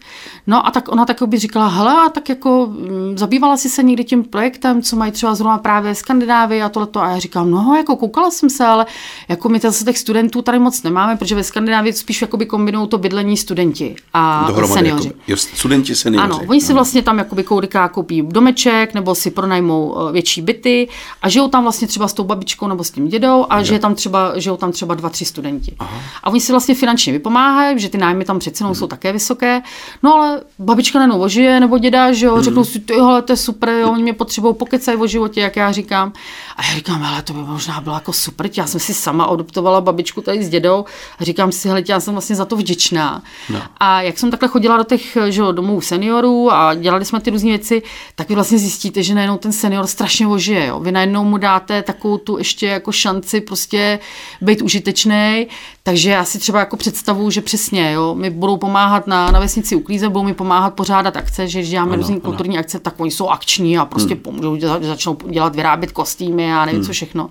No 0.47 0.67
a 0.67 0.71
tak 0.71 0.91
ona 0.91 1.05
tak 1.05 1.23
by 1.25 1.37
říkala, 1.37 1.67
hele, 1.67 2.09
tak 2.09 2.29
jako 2.29 2.69
m, 2.71 3.17
zabývala 3.17 3.57
si 3.57 3.69
se 3.69 3.83
někdy 3.83 4.03
tím 4.03 4.23
projektem, 4.23 4.81
co 4.81 4.95
mají 4.95 5.11
třeba 5.11 5.35
zrovna 5.35 5.57
právě 5.57 5.95
Skandinávii 5.95 6.61
a 6.61 6.69
tohleto. 6.69 7.01
A 7.01 7.09
já 7.09 7.19
říkám, 7.19 7.51
no, 7.51 7.73
jako 7.77 7.95
koukala 7.95 8.31
jsem 8.31 8.49
se, 8.49 8.65
ale 8.65 8.85
jako 9.27 9.49
my 9.49 9.59
zase 9.59 9.85
těch 9.85 9.97
studentů 9.97 10.41
tady 10.41 10.59
moc 10.59 10.83
nemáme, 10.83 11.15
protože 11.15 11.35
ve 11.35 11.43
Skandinávii 11.43 11.93
spíš 11.93 12.21
jakoby 12.21 12.45
kombinují 12.45 12.87
to 12.87 12.97
bydlení 12.97 13.37
studenti 13.37 13.95
a 14.13 14.45
Dohromady, 14.47 14.73
seniori. 14.73 15.05
Jako, 15.05 15.19
jo, 15.27 15.37
studenti, 15.37 15.95
seniori. 15.95 16.23
Ano, 16.23 16.39
oni 16.47 16.61
si 16.61 16.73
vlastně 16.73 17.01
tam 17.01 17.17
jakoby 17.17 17.43
koudiká 17.43 17.87
koupí 17.87 18.21
domeček 18.21 18.93
nebo 18.93 19.15
si 19.15 19.31
pronajmou 19.31 19.95
eh, 20.09 20.11
větší 20.11 20.41
byty 20.41 20.87
a 21.21 21.29
žijou 21.29 21.47
tam 21.47 21.63
vlastně 21.63 21.87
třeba 21.87 22.07
s 22.07 22.13
tou 22.13 22.23
babičkou 22.23 22.67
nebo 22.67 22.83
s 22.83 22.91
tím 22.91 23.07
dědou 23.07 23.45
a 23.49 23.63
žije 23.63 23.79
tam 23.79 23.95
třeba, 23.95 24.39
žijou 24.39 24.57
tam 24.57 24.71
třeba 24.71 24.95
dva, 24.95 25.09
tři 25.09 25.25
studenti. 25.25 25.75
Aha. 25.79 26.01
A 26.23 26.29
oni 26.29 26.41
si 26.41 26.51
vlastně 26.51 26.75
finančně 26.75 27.13
vypomáhají, 27.13 27.70
že 27.79 27.89
ty 27.89 27.97
nájmy 27.97 28.25
tam 28.25 28.39
přece 28.39 28.63
hmm. 28.63 28.75
jsou 28.75 28.87
také 28.87 29.13
vysoké. 29.13 29.61
No 30.03 30.13
ale 30.13 30.41
babička 30.59 30.99
nenou 30.99 31.21
ožije 31.21 31.59
nebo 31.59 31.77
děda, 31.77 32.13
že 32.13 32.25
jo, 32.25 32.33
hmm. 32.33 32.43
řeknou 32.43 32.63
si, 32.63 32.79
tyhle, 32.79 33.21
to 33.21 33.33
je 33.33 33.37
super, 33.37 33.69
jo, 33.69 33.91
oni 33.91 34.03
mě 34.03 34.13
potřebují 34.13 34.55
pokecají 34.55 34.97
o 34.97 35.07
životě, 35.07 35.41
jak 35.41 35.55
já 35.55 35.71
říkám. 35.71 36.13
A 36.57 36.65
já 36.65 36.75
říkám, 36.75 37.03
ale 37.03 37.21
to 37.21 37.33
by 37.33 37.39
možná 37.39 37.81
bylo 37.81 37.95
jako 37.95 38.13
super, 38.13 38.49
já 38.57 38.67
jsem 38.67 38.79
si 38.79 38.93
sama 38.93 39.23
adoptovala 39.23 39.81
babičku 39.81 40.21
tady 40.21 40.43
s 40.43 40.49
dědou 40.49 40.85
a 41.19 41.23
říkám 41.23 41.51
si, 41.51 41.67
hele, 41.67 41.83
já 41.89 41.99
jsem 41.99 42.13
vlastně 42.13 42.35
za 42.35 42.45
to 42.45 42.55
vděčná. 42.55 43.23
No. 43.49 43.61
A 43.77 44.01
jak 44.01 44.19
jsem 44.19 44.31
takhle 44.31 44.49
chodila 44.49 44.77
do 44.77 44.83
těch 44.83 45.17
že 45.29 45.41
jo, 45.41 45.51
domů 45.51 45.81
seniorů 45.81 46.51
a 46.51 46.73
dělali 46.73 47.05
jsme 47.05 47.21
ty 47.21 47.29
různé 47.29 47.49
věci, 47.49 47.81
tak 48.15 48.29
vy 48.29 48.35
vlastně 48.35 48.57
zjistíte, 48.57 49.03
že 49.03 49.15
najednou 49.15 49.37
ten 49.37 49.51
senior 49.51 49.87
strašně 49.87 50.27
ožije. 50.27 50.67
Jo. 50.67 50.79
Vy 50.79 50.91
najednou 50.91 51.23
mu 51.23 51.37
dáte 51.37 51.81
takovou 51.81 52.17
tu 52.17 52.37
ještě 52.37 52.67
jako 52.67 52.91
šanci 52.91 53.41
prostě 53.41 53.99
být 54.41 54.61
užitečný, 54.61 55.47
takže 55.83 56.09
já 56.09 56.25
si 56.25 56.39
třeba 56.39 56.59
jako 56.59 56.77
představu, 56.77 57.29
že 57.29 57.41
přesně, 57.41 57.91
jo, 57.91 58.15
mi 58.15 58.29
budou 58.29 58.57
pomáhat 58.57 59.07
na, 59.07 59.31
na 59.31 59.39
vesnici 59.39 59.75
uklízet, 59.75 60.09
budou 60.09 60.23
mi 60.23 60.33
pomáhat 60.33 60.73
pořádat 60.73 61.17
akce, 61.17 61.47
že 61.47 61.59
když 61.59 61.69
děláme 61.69 61.95
různé 61.95 62.19
kulturní 62.19 62.57
akce, 62.57 62.79
tak 62.79 62.93
oni 62.97 63.11
jsou 63.11 63.27
akční 63.27 63.77
a 63.77 63.85
prostě 63.85 64.13
hmm. 64.13 64.23
pomůžou, 64.23 64.57
začnou 64.81 65.17
dělat, 65.29 65.55
vyrábět 65.55 65.91
kostýmy 65.91 66.53
a 66.53 66.65
nevím 66.65 66.79
hmm. 66.79 66.87
co 66.87 66.93
všechno. 66.93 67.29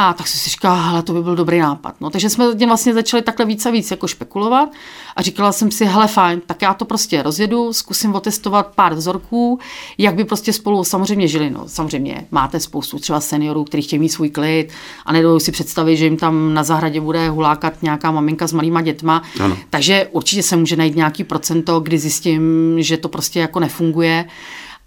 A 0.00 0.12
tak 0.12 0.28
jsem 0.28 0.40
si 0.40 0.50
říkala, 0.50 0.74
hele, 0.74 1.02
to 1.02 1.12
by 1.12 1.22
byl 1.22 1.36
dobrý 1.36 1.58
nápad. 1.58 1.94
No, 2.00 2.10
takže 2.10 2.30
jsme 2.30 2.44
tím 2.58 2.68
vlastně 2.68 2.94
začali 2.94 3.22
takhle 3.22 3.46
víc 3.46 3.66
a 3.66 3.70
víc 3.70 3.90
jako 3.90 4.08
špekulovat 4.08 4.68
a 5.16 5.22
říkala 5.22 5.52
jsem 5.52 5.70
si, 5.70 5.84
hele, 5.84 6.08
fajn, 6.08 6.40
tak 6.46 6.62
já 6.62 6.74
to 6.74 6.84
prostě 6.84 7.22
rozjedu, 7.22 7.72
zkusím 7.72 8.14
otestovat 8.14 8.66
pár 8.74 8.94
vzorků, 8.94 9.58
jak 9.98 10.14
by 10.14 10.24
prostě 10.24 10.52
spolu 10.52 10.84
samozřejmě 10.84 11.28
žili. 11.28 11.50
No, 11.50 11.64
samozřejmě 11.66 12.26
máte 12.30 12.60
spoustu 12.60 12.98
třeba 12.98 13.20
seniorů, 13.20 13.64
kteří 13.64 13.82
chtějí 13.82 14.00
mít 14.00 14.08
svůj 14.08 14.30
klid 14.30 14.68
a 15.06 15.12
nedovedou 15.12 15.40
si 15.40 15.52
představit, 15.52 15.96
že 15.96 16.04
jim 16.04 16.16
tam 16.16 16.54
na 16.54 16.62
zahradě 16.62 17.00
bude 17.00 17.30
hulákat 17.30 17.82
nějaká 17.82 18.10
maminka 18.10 18.46
s 18.46 18.52
malýma 18.52 18.82
dětma. 18.82 19.22
Ano. 19.40 19.56
Takže 19.70 20.08
určitě 20.12 20.42
se 20.42 20.56
může 20.56 20.76
najít 20.76 20.96
nějaký 20.96 21.24
procento, 21.24 21.80
kdy 21.80 21.98
zjistím, 21.98 22.42
že 22.78 22.96
to 22.96 23.08
prostě 23.08 23.40
jako 23.40 23.60
nefunguje 23.60 24.24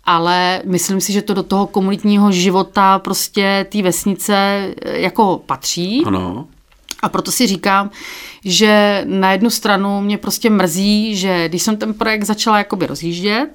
ale 0.04 0.62
myslím 0.66 1.02
si, 1.02 1.14
že 1.14 1.22
to 1.22 1.34
do 1.34 1.44
toho 1.44 1.68
komunitního 1.68 2.32
života 2.32 3.00
prostě 3.00 3.66
té 3.72 3.82
vesnice 3.82 4.36
eh, 4.36 5.00
jako 5.00 5.42
patří. 5.46 6.04
Ano. 6.06 6.48
A 7.02 7.10
proto 7.10 7.32
si 7.32 7.48
říkám, 7.48 7.90
že 8.46 9.04
na 9.08 9.32
jednu 9.32 9.50
stranu 9.50 10.02
mě 10.02 10.18
prostě 10.18 10.50
mrzí, 10.50 11.16
že 11.16 11.50
když 11.50 11.62
jsem 11.62 11.78
ten 11.78 11.94
projekt 11.94 12.24
začala 12.24 12.58
jakoby 12.58 12.88
rozjíždět, 12.88 13.50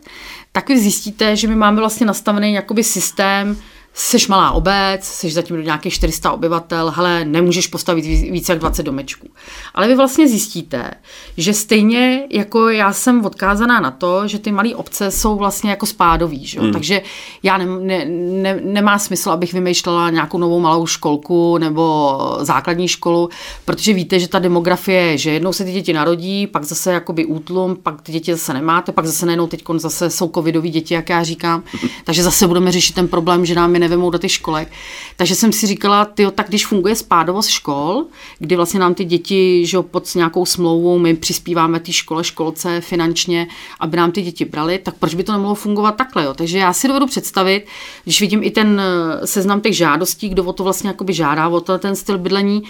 tak 0.53 0.69
vy 0.69 0.79
zjistíte, 0.79 1.37
že 1.37 1.49
my 1.49 1.57
máme 1.57 1.81
vlastně 1.81 2.07
nastavený 2.07 2.53
jakoby 2.53 2.85
systém, 2.85 3.57
jsi 3.99 4.17
malá 4.29 4.51
obec, 4.51 5.05
jsi 5.05 5.31
zatím 5.31 5.57
do 5.57 5.63
nějakých 5.63 5.95
400 5.95 6.33
obyvatel, 6.33 6.91
hele, 6.91 7.25
nemůžeš 7.25 7.67
postavit 7.67 8.03
více 8.31 8.53
jak 8.53 8.59
20 8.59 8.83
domečků. 8.83 9.29
Ale 9.75 9.89
vy 9.89 9.95
vlastně 9.95 10.29
zjistíte, 10.29 10.91
že 11.37 11.55
stejně 11.55 12.27
jako 12.31 12.69
já 12.69 12.93
jsem 12.93 13.25
odkázaná 13.25 13.81
na 13.81 13.91
to, 13.91 14.29
že 14.29 14.39
ty 14.39 14.53
malé 14.53 14.75
obce 14.75 15.11
jsou 15.11 15.37
vlastně 15.37 15.71
jako 15.71 15.87
spádový, 15.87 16.47
že? 16.47 16.61
Hmm. 16.61 16.73
takže 16.73 17.03
já 17.43 17.59
ne, 17.59 17.67
ne, 17.67 18.05
ne, 18.43 18.61
nemá 18.65 18.99
smysl, 18.99 19.31
abych 19.31 19.53
vymýšlela 19.53 20.11
nějakou 20.11 20.39
novou 20.39 20.61
malou 20.61 20.87
školku 20.87 21.59
nebo 21.59 22.19
základní 22.41 22.89
školu, 22.89 23.29
protože 23.65 23.93
víte, 23.93 24.21
že 24.21 24.29
ta 24.29 24.39
demografie, 24.39 25.19
že 25.19 25.31
jednou 25.31 25.53
se 25.53 25.65
ty 25.65 25.73
děti 25.73 25.93
narodí, 25.93 26.47
pak 26.47 26.65
zase 26.65 26.93
jakoby 26.93 27.25
útlum, 27.25 27.77
pak 27.83 28.03
ty 28.03 28.13
děti 28.13 28.33
zase 28.33 28.55
nemáte, 28.55 28.93
pak 28.93 29.07
zase 29.07 29.27
najednou 29.27 29.47
teď 29.47 29.65
zase 29.77 30.11
jsou 30.11 30.31
covidový 30.35 30.71
děti, 30.71 30.95
jak 30.95 31.09
já 31.09 31.23
říkám, 31.23 31.63
takže 32.05 32.23
zase 32.23 32.47
budeme 32.47 32.73
řešit 32.73 32.93
ten 32.93 33.09
problém, 33.09 33.47
že 33.47 33.55
nám 33.55 33.75
je 33.75 33.86
nevemou 33.89 34.11
do 34.11 34.19
těch 34.19 34.33
školek. 34.33 34.73
Takže 35.17 35.35
jsem 35.35 35.53
si 35.53 35.67
říkala, 35.67 36.05
ty 36.05 36.27
tak 36.35 36.49
když 36.49 36.67
funguje 36.67 36.95
spádovost 36.95 37.49
škol, 37.49 38.05
kdy 38.39 38.57
vlastně 38.57 38.81
nám 38.81 38.95
ty 38.95 39.05
děti 39.05 39.67
že 39.67 39.79
pod 39.83 40.15
nějakou 40.15 40.47
smlouvou 40.47 40.99
my 40.99 41.15
přispíváme 41.15 41.81
té 41.81 41.93
škole, 41.93 42.25
školce 42.25 42.81
finančně, 42.81 43.47
aby 43.81 43.97
nám 43.97 44.13
ty 44.13 44.23
děti 44.23 44.45
brali, 44.45 44.79
tak 44.79 44.95
proč 44.95 45.15
by 45.15 45.25
to 45.25 45.33
nemohlo 45.33 45.55
fungovat 45.55 45.93
takhle? 45.93 46.25
Jo? 46.25 46.35
Takže 46.35 46.59
já 46.59 46.73
si 46.73 46.89
dovedu 46.89 47.07
představit, 47.07 47.67
když 48.05 48.21
vidím 48.21 48.43
i 48.43 48.51
ten 48.51 48.81
eh, 48.81 49.27
seznam 49.27 49.61
těch 49.61 49.77
žádostí, 49.77 50.29
kdo 50.29 50.45
o 50.45 50.53
to 50.53 50.65
vlastně 50.65 50.95
žádá, 51.09 51.49
o 51.49 51.61
to, 51.61 51.79
ten 51.79 51.97
styl 51.97 52.19
bydlení, 52.19 52.63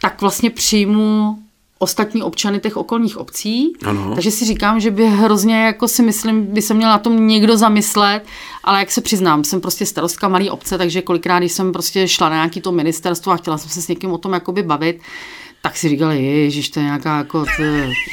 tak 0.00 0.20
vlastně 0.20 0.50
přijmu 0.50 1.38
ostatní 1.78 2.22
občany 2.22 2.60
těch 2.60 2.76
okolních 2.76 3.16
obcí. 3.16 3.72
Ano. 3.84 4.14
Takže 4.14 4.30
si 4.30 4.44
říkám, 4.44 4.80
že 4.80 4.90
by 4.90 5.06
hrozně, 5.06 5.64
jako 5.64 5.88
si 5.88 6.02
myslím, 6.02 6.46
by 6.46 6.62
se 6.62 6.74
měl 6.74 6.88
na 6.88 6.98
tom 6.98 7.26
někdo 7.26 7.56
zamyslet, 7.56 8.20
ale 8.64 8.78
jak 8.78 8.90
se 8.90 9.00
přiznám, 9.00 9.44
jsem 9.44 9.60
prostě 9.60 9.86
starostka 9.86 10.28
malé 10.28 10.50
obce, 10.50 10.78
takže 10.78 11.02
kolikrát, 11.02 11.38
když 11.38 11.52
jsem 11.52 11.72
prostě 11.72 12.08
šla 12.08 12.28
na 12.28 12.34
nějaký 12.34 12.60
to 12.60 12.72
ministerstvo 12.72 13.32
a 13.32 13.36
chtěla 13.36 13.58
jsem 13.58 13.70
se 13.70 13.82
s 13.82 13.88
někým 13.88 14.12
o 14.12 14.18
tom 14.18 14.32
jakoby 14.32 14.62
bavit, 14.62 15.00
tak 15.62 15.76
si 15.76 15.88
říkali, 15.88 16.24
ježiš, 16.24 16.68
to 16.68 16.80
je 16.80 16.84
nějaká 16.84 17.18
jako, 17.18 17.44
to, 17.44 17.62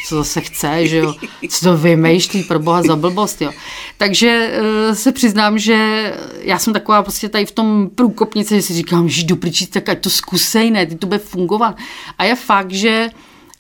co 0.08 0.16
zase 0.16 0.42
chce, 0.42 0.88
že 0.88 0.98
jo, 0.98 1.14
co 1.50 1.66
to 1.66 1.78
vymýšlí 1.78 2.44
pro 2.44 2.60
boha 2.60 2.82
za 2.84 2.96
blbost, 2.96 3.42
jo. 3.42 3.52
Takže 3.98 4.60
uh, 4.90 4.96
se 4.96 5.12
přiznám, 5.12 5.60
že 5.60 6.14
já 6.42 6.60
jsem 6.60 6.74
taková 6.74 7.04
prostě 7.04 7.30
tady 7.30 7.46
v 7.46 7.52
tom 7.52 7.90
průkopnice, 7.96 8.56
že 8.56 8.62
si 8.62 8.74
říkám, 8.74 9.10
že 9.10 9.24
do 9.24 9.38
tak 9.70 9.90
ať 9.90 10.00
to 10.00 10.10
zkusej, 10.10 10.72
ne, 10.72 10.86
ty 10.86 10.96
to 10.96 11.08
bude 11.08 11.20
fungovat. 11.20 11.76
A 12.18 12.24
je 12.24 12.36
fakt, 12.36 12.72
že 12.72 13.10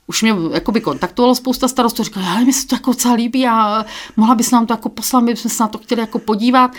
už 0.07 0.21
mě 0.21 0.35
jakoby 0.53 0.81
kontaktovalo 0.81 1.35
spousta 1.35 1.67
starostů, 1.67 2.03
říkali, 2.03 2.25
ale 2.25 2.45
mi 2.45 2.53
se 2.53 2.67
to 2.67 2.75
jako 2.75 2.91
docela 2.91 3.13
líbí 3.13 3.47
a 3.47 3.85
mohla 4.17 4.35
bys 4.35 4.51
nám 4.51 4.65
to 4.65 4.73
jako 4.73 4.89
poslat, 4.89 5.19
my 5.19 5.33
bychom 5.33 5.51
se 5.51 5.63
na 5.63 5.67
to 5.67 5.77
chtěli 5.77 6.01
jako 6.01 6.19
podívat. 6.19 6.71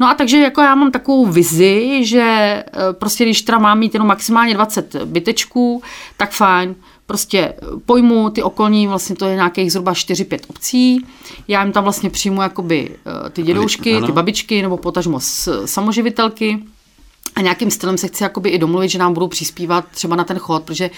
No 0.00 0.08
a 0.08 0.14
takže 0.14 0.38
jako 0.38 0.60
já 0.60 0.74
mám 0.74 0.90
takovou 0.90 1.26
vizi, 1.26 2.04
že 2.04 2.20
e, 2.20 2.64
prostě 2.92 3.24
když 3.24 3.42
teda 3.42 3.58
mám 3.58 3.78
mít 3.78 3.94
jenom 3.94 4.08
maximálně 4.08 4.54
20 4.54 4.96
bytečků, 5.04 5.82
tak 6.16 6.30
fajn, 6.30 6.74
prostě 7.06 7.54
pojmu 7.86 8.30
ty 8.30 8.42
okolní, 8.42 8.86
vlastně 8.86 9.16
to 9.16 9.26
je 9.26 9.34
nějakých 9.34 9.72
zhruba 9.72 9.92
4-5 9.92 10.38
obcí, 10.48 11.06
já 11.48 11.62
jim 11.62 11.72
tam 11.72 11.84
vlastně 11.84 12.10
přijmu 12.10 12.42
jakoby 12.42 12.96
e, 13.26 13.30
ty 13.30 13.42
dědoušky, 13.42 14.00
ty 14.06 14.12
babičky 14.12 14.62
nebo 14.62 14.76
potažmo 14.76 15.20
samoživitelky, 15.64 16.62
a 17.34 17.40
nějakým 17.40 17.70
stylem 17.70 17.98
se 17.98 18.08
chci 18.08 18.22
jakoby 18.22 18.50
i 18.50 18.58
domluvit, 18.58 18.88
že 18.88 18.98
nám 18.98 19.14
budou 19.14 19.28
přispívat 19.28 19.84
třeba 19.90 20.16
na 20.16 20.24
ten 20.24 20.38
chod, 20.38 20.62
protože 20.62 20.90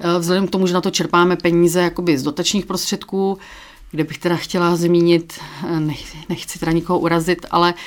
eh, 0.00 0.18
vzhledem 0.18 0.46
k 0.46 0.50
tomu, 0.50 0.66
že 0.66 0.74
na 0.74 0.80
to 0.80 0.90
čerpáme 0.90 1.36
peníze 1.36 1.82
jakoby 1.82 2.18
z 2.18 2.22
dotačních 2.22 2.66
prostředků, 2.66 3.38
kde 3.90 4.04
bych 4.04 4.18
teda 4.18 4.36
chtěla 4.36 4.76
zmínit, 4.76 5.40
eh, 5.66 5.80
nechci, 6.28 6.58
teda 6.58 6.72
nikoho 6.72 6.98
urazit, 6.98 7.46
ale 7.50 7.72
uh, 7.72 7.78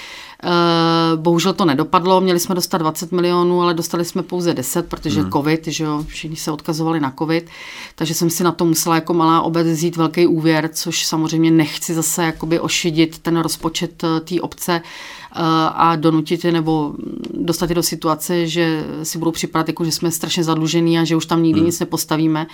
bohužel 1.16 1.54
to 1.54 1.66
nedopadlo, 1.66 2.22
měli 2.22 2.40
jsme 2.40 2.56
dostat 2.56 2.78
20 2.78 3.12
milionů, 3.12 3.62
ale 3.62 3.74
dostali 3.74 4.06
jsme 4.06 4.24
pouze 4.24 4.54
10, 4.54 4.86
protože 4.86 5.22
hmm. 5.22 5.32
covid, 5.32 5.68
že 5.68 5.84
jo, 5.84 6.04
všichni 6.08 6.38
se 6.38 6.52
odkazovali 6.52 7.00
na 7.00 7.14
covid, 7.20 7.50
takže 7.96 8.14
jsem 8.14 8.30
si 8.30 8.44
na 8.44 8.52
to 8.52 8.66
musela 8.66 8.96
jako 8.96 9.14
malá 9.14 9.42
obec 9.42 9.68
vzít 9.68 9.96
velký 9.96 10.28
úvěr, 10.28 10.70
což 10.74 11.06
samozřejmě 11.06 11.52
nechci 11.52 11.94
zase 11.94 12.24
jakoby 12.24 12.60
ošidit 12.60 13.20
ten 13.20 13.38
rozpočet 13.38 14.04
té 14.24 14.42
obce, 14.42 14.82
a 15.76 15.96
donutit 15.96 16.46
je 16.46 16.52
nebo 16.52 16.94
dostat 17.34 17.70
je 17.70 17.76
do 17.76 17.84
situace, 17.84 18.48
že 18.48 18.86
si 19.04 19.18
budou 19.18 19.32
připadat, 19.32 19.68
jako 19.68 19.86
že 19.86 19.92
jsme 19.92 20.12
strašně 20.12 20.44
zadlužení 20.44 21.00
a 21.00 21.04
že 21.04 21.16
už 21.16 21.26
tam 21.26 21.44
nikdy 21.44 21.60
hmm. 21.60 21.66
nic 21.66 21.80
nepostavíme. 21.80 22.48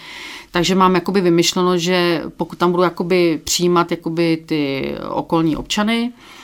Takže 0.51 0.75
mám 0.75 0.95
jakoby 0.95 1.21
vymyšleno, 1.21 1.77
že 1.77 2.23
pokud 2.37 2.57
tam 2.57 2.71
budu 2.71 2.83
jakoby 2.83 3.41
přijímat 3.43 3.91
jakoby 3.91 4.43
ty 4.45 4.93
okolní 5.09 5.55
občany, 5.55 6.11
Eh, 6.13 6.40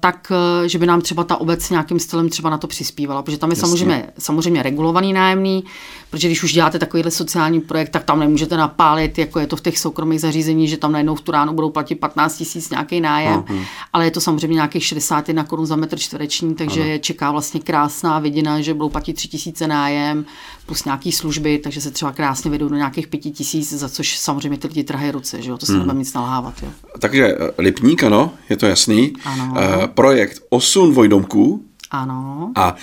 tak 0.00 0.32
eh, 0.64 0.68
že 0.68 0.78
by 0.78 0.86
nám 0.86 1.00
třeba 1.00 1.24
ta 1.24 1.36
obec 1.36 1.70
nějakým 1.70 1.98
stylem 1.98 2.28
třeba 2.28 2.50
na 2.50 2.58
to 2.58 2.66
přispívala, 2.66 3.22
protože 3.22 3.38
tam 3.38 3.50
je 3.50 3.56
samozřejmě, 3.56 4.06
samozřejmě 4.18 4.62
regulovaný 4.62 5.12
nájemný, 5.12 5.64
protože 6.10 6.28
když 6.28 6.42
už 6.42 6.52
děláte 6.52 6.78
takovýhle 6.78 7.10
sociální 7.10 7.60
projekt, 7.60 7.88
tak 7.88 8.04
tam 8.04 8.20
nemůžete 8.20 8.56
napálit, 8.56 9.18
jako 9.18 9.38
je 9.38 9.46
to 9.46 9.56
v 9.56 9.60
těch 9.60 9.78
soukromých 9.78 10.20
zařízení, 10.20 10.68
že 10.68 10.76
tam 10.76 10.92
najednou 10.92 11.14
v 11.14 11.20
tu 11.20 11.32
ránu 11.32 11.52
budou 11.52 11.70
platit 11.70 11.94
15 11.94 12.36
tisíc 12.36 12.70
nějaký 12.70 13.00
nájem, 13.00 13.40
uh-huh. 13.40 13.64
ale 13.92 14.04
je 14.04 14.10
to 14.10 14.20
samozřejmě 14.20 14.54
nějakých 14.54 14.84
61 14.84 15.44
korun 15.44 15.66
za 15.66 15.76
metr 15.76 15.98
čtvereční, 15.98 16.54
takže 16.54 16.82
uh-huh. 16.82 17.00
čeká 17.00 17.30
vlastně 17.30 17.60
krásná 17.60 18.18
vidina, 18.18 18.60
že 18.60 18.74
budou 18.74 18.88
platit 18.88 19.12
3 19.12 19.28
tisíce 19.28 19.66
nájem 19.66 20.24
plus 20.66 20.84
nějaký 20.84 21.12
služby, 21.12 21.58
takže 21.58 21.80
se 21.80 21.90
třeba 21.90 22.12
krásně 22.12 22.50
vedou 22.50 22.68
do 22.68 22.76
nějakých 22.76 23.06
5 23.06 23.20
tisíc, 23.20 23.72
za 23.72 23.88
což 23.88 24.18
samozřejmě 24.18 24.58
ty 24.58 24.68
lidi 24.68 24.84
trhají 24.84 25.10
ruce, 25.10 25.42
že 25.42 25.50
jo, 25.50 25.58
to 25.58 25.66
se 25.66 25.72
uh-huh. 25.72 25.76
nebudeme 25.76 25.98
nic 25.98 26.14
nalhávat. 26.14 26.54
Jo. 26.62 26.68
Takže 26.98 27.26
eh, 27.26 27.52
Lipník, 27.58 28.04
ano, 28.04 28.30
je 28.48 28.56
to 28.56 28.66
jasný. 28.66 29.12
Ano. 29.24 29.35
Uh, 29.50 29.86
projekt 29.86 30.42
8 30.48 30.90
dvojdomků. 30.90 31.64
Ano. 31.90 32.52
A 32.54 32.76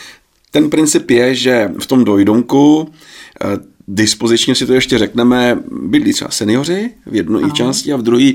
ten 0.51 0.69
princip 0.69 1.09
je, 1.09 1.35
že 1.35 1.71
v 1.79 1.87
tom 1.87 2.03
dvojdomku 2.03 2.89
dispozičně 3.87 4.55
si 4.55 4.65
to 4.65 4.73
ještě 4.73 4.97
řekneme, 4.97 5.59
bydlí 5.71 6.13
třeba 6.13 6.31
seniori 6.31 6.89
v 7.05 7.15
jedné 7.15 7.51
části 7.51 7.93
a 7.93 7.97
v 7.97 8.01
druhé 8.01 8.31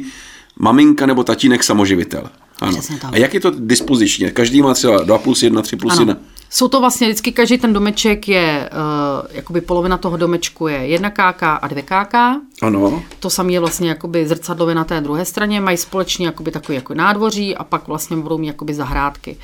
maminka 0.58 1.06
nebo 1.06 1.24
tatínek 1.24 1.64
samoživitel. 1.64 2.30
Ano. 2.60 2.78
A 3.12 3.16
jak 3.16 3.34
je 3.34 3.40
to 3.40 3.52
dispozičně? 3.58 4.30
Každý 4.30 4.62
má 4.62 4.74
třeba 4.74 5.02
2 5.02 5.18
plus 5.18 5.42
1, 5.42 5.62
3 5.62 5.76
plus 5.76 5.92
ano. 5.92 6.00
1. 6.00 6.16
Jsou 6.50 6.68
to 6.68 6.80
vlastně 6.80 7.06
vždycky, 7.06 7.32
každý 7.32 7.58
ten 7.58 7.72
domeček 7.72 8.28
je, 8.28 8.70
uh, 8.72 9.26
jakoby 9.32 9.60
polovina 9.60 9.98
toho 9.98 10.16
domečku 10.16 10.68
je 10.68 10.76
jedna 10.76 11.10
KK 11.10 11.42
a 11.42 11.68
dvě 11.68 11.82
KK. 11.82 12.14
Ano. 12.62 13.02
To 13.20 13.30
samé 13.30 13.52
je 13.52 13.60
vlastně 13.60 13.88
jakoby 13.88 14.28
zrcadlově 14.28 14.74
na 14.74 14.84
té 14.84 15.00
druhé 15.00 15.24
straně, 15.24 15.60
mají 15.60 15.76
společně 15.76 16.26
jakoby 16.26 16.50
takový 16.50 16.76
jako 16.76 16.94
nádvoří 16.94 17.56
a 17.56 17.64
pak 17.64 17.88
vlastně 17.88 18.16
budou 18.16 18.38
mít 18.38 18.46
jakoby 18.46 18.74
zahrádky. 18.74 19.36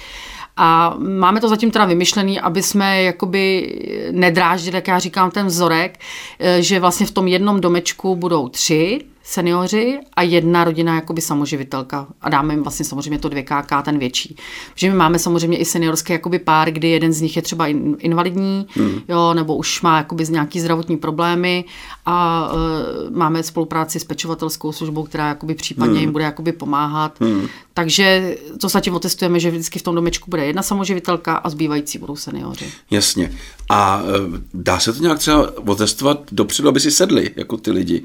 A 0.57 0.97
máme 0.99 1.41
to 1.41 1.49
zatím 1.49 1.71
teda 1.71 1.85
vymyšlený, 1.85 2.41
aby 2.41 2.63
jsme 2.63 3.03
jakoby 3.03 3.75
nedráždili, 4.13 4.77
jak 4.77 4.89
já 4.89 4.99
říkám, 4.99 5.31
ten 5.31 5.47
vzorek, 5.47 5.99
eh, 6.39 6.63
že 6.63 6.81
vlastně 6.81 7.07
v 7.07 7.11
tom 7.11 7.29
jednom 7.29 7.61
domečku 7.61 8.17
budou 8.17 8.49
tři 8.49 9.01
seniori 9.27 10.01
a 10.17 10.23
jedna 10.23 10.65
rodina 10.65 10.95
jakoby 10.95 11.21
samoživitelka 11.21 12.07
a 12.21 12.29
dáme 12.29 12.55
jim 12.55 12.63
vlastně 12.63 12.85
samozřejmě 12.85 13.19
to 13.19 13.29
2KK, 13.29 13.83
ten 13.83 13.99
větší. 13.99 14.37
Protože 14.75 14.91
my 14.91 14.97
máme 14.97 15.19
samozřejmě 15.19 15.59
i 15.59 15.65
seniorské 15.65 16.13
jakoby 16.13 16.39
pár, 16.39 16.71
kdy 16.71 16.89
jeden 16.89 17.13
z 17.13 17.21
nich 17.21 17.37
je 17.37 17.43
třeba 17.43 17.67
invalidní, 17.99 18.67
hmm. 18.71 19.01
jo, 19.09 19.35
nebo 19.35 19.57
už 19.57 19.83
má 19.83 19.97
jakoby 19.97 20.25
nějaký 20.31 20.61
zdravotní 20.61 20.97
problémy 20.97 21.65
a 22.07 22.49
uh, 22.53 23.17
máme 23.17 23.43
spolupráci 23.43 24.01
s 24.01 24.05
pečovatelskou 24.05 24.73
službou, 24.73 25.03
která 25.03 25.29
jakoby 25.29 25.55
případně 25.55 25.93
hmm. 25.93 26.01
jim 26.01 26.13
bude 26.13 26.25
jakoby 26.25 26.53
pomáhat. 26.53 27.21
Hmm. 27.21 27.49
Takže 27.75 28.37
to 28.61 28.69
zatím 28.69 28.95
otestujeme, 28.95 29.41
že 29.41 29.51
vždycky 29.51 29.79
v 29.79 29.83
tom 29.83 29.95
domečku 29.95 30.31
bude 30.31 30.47
jedna 30.47 30.63
samoživitelka 30.63 31.37
a 31.37 31.51
zbývající 31.51 31.99
budou 31.99 32.17
seniori. 32.17 32.67
Jasně. 32.91 33.33
A 33.69 34.03
e, 34.03 34.41
dá 34.55 34.79
se 34.79 34.93
to 34.93 35.03
nějak 35.03 35.19
třeba 35.19 35.53
otestovat 35.67 36.21
dopředu, 36.33 36.69
aby 36.69 36.81
si 36.81 36.91
sedli, 36.91 37.31
jako 37.37 37.57
ty 37.57 37.71
lidi? 37.71 38.05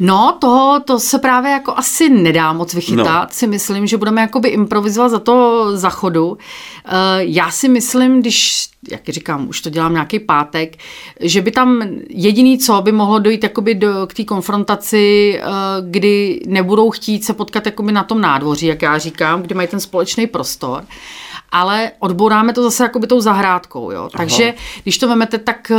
No, 0.00 0.36
to, 0.40 0.57
to 0.84 1.00
se 1.00 1.18
právě 1.18 1.52
jako 1.52 1.74
asi 1.76 2.08
nedá 2.08 2.52
moc 2.52 2.74
vychytat. 2.74 3.28
No. 3.28 3.34
Si 3.34 3.46
myslím, 3.46 3.86
že 3.86 3.96
budeme 3.96 4.20
jakoby 4.20 4.48
improvizovat 4.48 5.10
za 5.10 5.18
to 5.18 5.66
zachodu. 5.76 6.38
E, 6.38 6.94
já 7.18 7.50
si 7.50 7.68
myslím, 7.68 8.20
když, 8.20 8.66
jak 8.90 9.08
říkám, 9.08 9.48
už 9.48 9.60
to 9.60 9.70
dělám 9.70 9.92
nějaký 9.92 10.18
pátek, 10.18 10.76
že 11.20 11.42
by 11.42 11.50
tam 11.50 11.82
jediný 12.10 12.58
co 12.58 12.82
by 12.82 12.92
mohlo 12.92 13.18
dojít 13.18 13.42
jakoby 13.42 13.74
do, 13.74 14.06
k 14.06 14.14
té 14.14 14.24
konfrontaci, 14.24 15.38
e, 15.38 15.42
kdy 15.90 16.42
nebudou 16.46 16.90
chtít 16.90 17.24
se 17.24 17.34
potkat 17.34 17.66
jakoby 17.66 17.92
na 17.92 18.04
tom 18.04 18.20
nádvoří, 18.20 18.66
jak 18.66 18.82
já 18.82 18.98
říkám, 18.98 19.42
kdy 19.42 19.54
mají 19.54 19.68
ten 19.68 19.80
společný 19.80 20.26
prostor 20.26 20.84
ale 21.52 21.92
odbouráme 21.98 22.52
to 22.52 22.62
zase 22.62 22.82
jakoby 22.82 23.06
tou 23.06 23.20
zahrádkou, 23.20 23.90
jo. 23.90 24.08
Takže 24.16 24.44
Aha. 24.44 24.54
když 24.82 24.98
to 24.98 25.08
vemete, 25.08 25.38
tak 25.38 25.72
uh, 25.74 25.78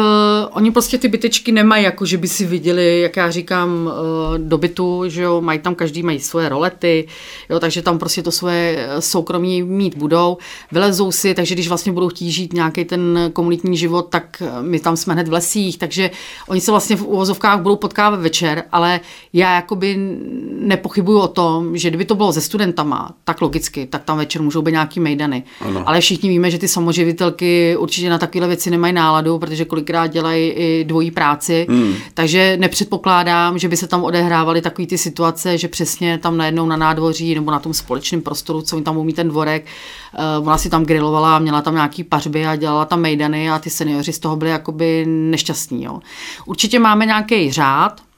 oni 0.52 0.72
prostě 0.72 0.98
ty 0.98 1.08
bytečky 1.08 1.52
nemají, 1.52 1.84
jako 1.84 2.06
že 2.06 2.18
by 2.18 2.28
si 2.28 2.46
viděli, 2.46 3.02
jak 3.02 3.18
já 3.18 3.32
říkám, 3.32 3.70
uh, 3.86 4.38
do 4.38 4.58
bytu, 4.58 5.04
že 5.08 5.22
jo, 5.22 5.42
mají 5.42 5.60
tam 5.60 5.76
každý 5.76 6.04
mají 6.04 6.20
svoje 6.20 6.50
rolety, 6.50 7.08
jo, 7.50 7.60
takže 7.60 7.82
tam 7.82 8.00
prostě 8.00 8.24
to 8.24 8.32
svoje 8.32 8.88
eh, 8.90 9.02
soukromí 9.02 9.64
mít 9.64 9.98
budou, 9.98 10.38
vylezou 10.72 11.12
si, 11.12 11.34
takže 11.34 11.56
když 11.56 11.68
vlastně 11.68 11.92
budou 11.92 12.10
chtít 12.10 12.32
žít 12.32 12.54
nějaký 12.54 12.86
ten 12.86 13.30
komunitní 13.34 13.78
život, 13.78 14.02
tak 14.10 14.44
my 14.62 14.80
tam 14.80 14.98
jsme 14.98 15.14
hned 15.14 15.28
v 15.28 15.34
lesích, 15.34 15.78
takže 15.78 16.12
oni 16.48 16.62
se 16.62 16.72
vlastně 16.72 16.96
v 16.96 17.04
uvozovkách 17.04 17.62
budou 17.62 17.76
potkávat 17.76 18.20
večer, 18.20 18.64
ale 18.72 19.00
já 19.34 19.56
jakoby 19.56 20.18
nepochybuju 20.60 21.20
o 21.20 21.28
tom, 21.28 21.78
že 21.78 21.90
kdyby 21.90 22.06
to 22.06 22.16
bylo 22.16 22.34
se 22.34 22.42
studentama, 22.42 23.12
tak 23.24 23.42
logicky, 23.42 23.86
tak 23.86 24.04
tam 24.04 24.18
večer 24.18 24.42
můžou 24.42 24.62
být 24.62 24.72
nějaký 24.72 25.00
mejdany. 25.00 25.44
Ano. 25.62 25.84
Ale 25.86 26.02
všichni 26.02 26.30
víme, 26.30 26.52
že 26.52 26.58
ty 26.58 26.68
samoživitelky 26.68 27.78
určitě 27.78 28.10
na 28.10 28.18
takové 28.18 28.48
věci 28.48 28.70
nemají 28.70 28.94
náladu, 28.94 29.40
protože 29.40 29.66
kolikrát 29.66 30.08
dělají 30.08 30.50
i 30.50 30.84
dvojí 30.88 31.12
práci. 31.12 31.66
Hmm. 31.70 31.94
Takže 32.14 32.58
nepředpokládám, 32.60 33.58
že 33.58 33.68
by 33.68 33.78
se 33.78 33.88
tam 33.88 34.04
odehrávaly 34.04 34.62
takové 34.62 34.88
ty 34.88 34.98
situace, 34.98 35.58
že 35.58 35.68
přesně 35.68 36.18
tam 36.18 36.38
najednou 36.38 36.66
na 36.66 36.78
nádvoří 36.78 37.36
nebo 37.36 37.52
na 37.52 37.60
tom 37.60 37.74
společném 37.74 38.22
prostoru, 38.22 38.62
co 38.62 38.76
oni 38.76 38.86
tam 38.86 38.98
umí 38.98 39.14
ten 39.14 39.30
dvorek, 39.30 39.66
uh, 40.40 40.48
ona 40.48 40.58
si 40.58 40.70
tam 40.70 40.86
grilovala, 40.86 41.40
měla 41.40 41.62
tam 41.62 41.74
nějaký 41.74 42.04
pařby 42.04 42.46
a 42.46 42.56
dělala 42.56 42.86
tam 42.86 43.02
mejdany 43.02 43.52
a 43.52 43.60
ty 43.60 43.70
seniori 43.70 44.14
z 44.14 44.20
toho 44.20 44.36
byli 44.36 44.52
jakoby 44.52 45.06
nešťastní. 45.08 45.84
Jo. 45.84 46.00
Určitě 46.46 46.80
máme 46.80 47.06
nějaký 47.06 47.52
řád, 47.52 48.02
Eh, 48.02 48.09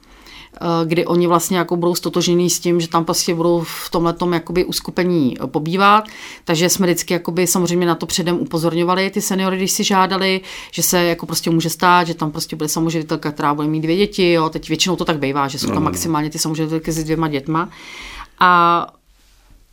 kdy 0.86 1.06
oni 1.06 1.28
vlastně 1.28 1.58
jako 1.58 1.76
budou 1.76 1.96
stotožení 1.96 2.50
s 2.50 2.60
tím, 2.60 2.82
že 2.82 2.88
tam 2.88 3.06
prostě 3.06 3.36
budou 3.36 3.64
v 3.64 3.90
tomhle 3.90 4.16
jakoby 4.34 4.66
uskupení 4.66 5.38
eh, 5.44 5.48
pobývat. 5.48 6.08
Takže 6.46 6.70
jsme 6.70 6.88
vždycky 6.88 7.14
jakoby 7.14 7.48
samozřejmě 7.48 7.88
na 7.88 7.96
to 7.96 8.06
předem 8.06 8.40
upozorňovali 8.40 9.10
ty 9.10 9.22
seniory, 9.22 9.58
když 9.58 9.72
si 9.72 9.84
žádali, 9.84 10.42
že 10.72 10.84
se 10.84 11.04
jako 11.04 11.26
prostě 11.26 11.50
může 11.50 11.70
stát, 11.70 12.08
že 12.08 12.14
tam 12.14 12.32
prostě 12.32 12.56
bude 12.56 12.70
samoživitelka, 12.70 13.32
která 13.32 13.54
bude 13.54 13.68
mít 13.68 13.82
dvě 13.82 13.98
děti. 13.98 14.32
Jo. 14.32 14.50
Teď 14.50 14.68
většinou 14.68 14.96
to 14.96 15.06
tak 15.06 15.20
bývá, 15.20 15.48
že 15.48 15.60
jsou 15.60 15.68
tam 15.68 15.84
maximálně 15.84 16.30
ty 16.30 16.40
samoživitelky 16.40 16.92
s 16.92 17.04
dvěma 17.04 17.28
dětma. 17.28 17.70
A 18.40 18.88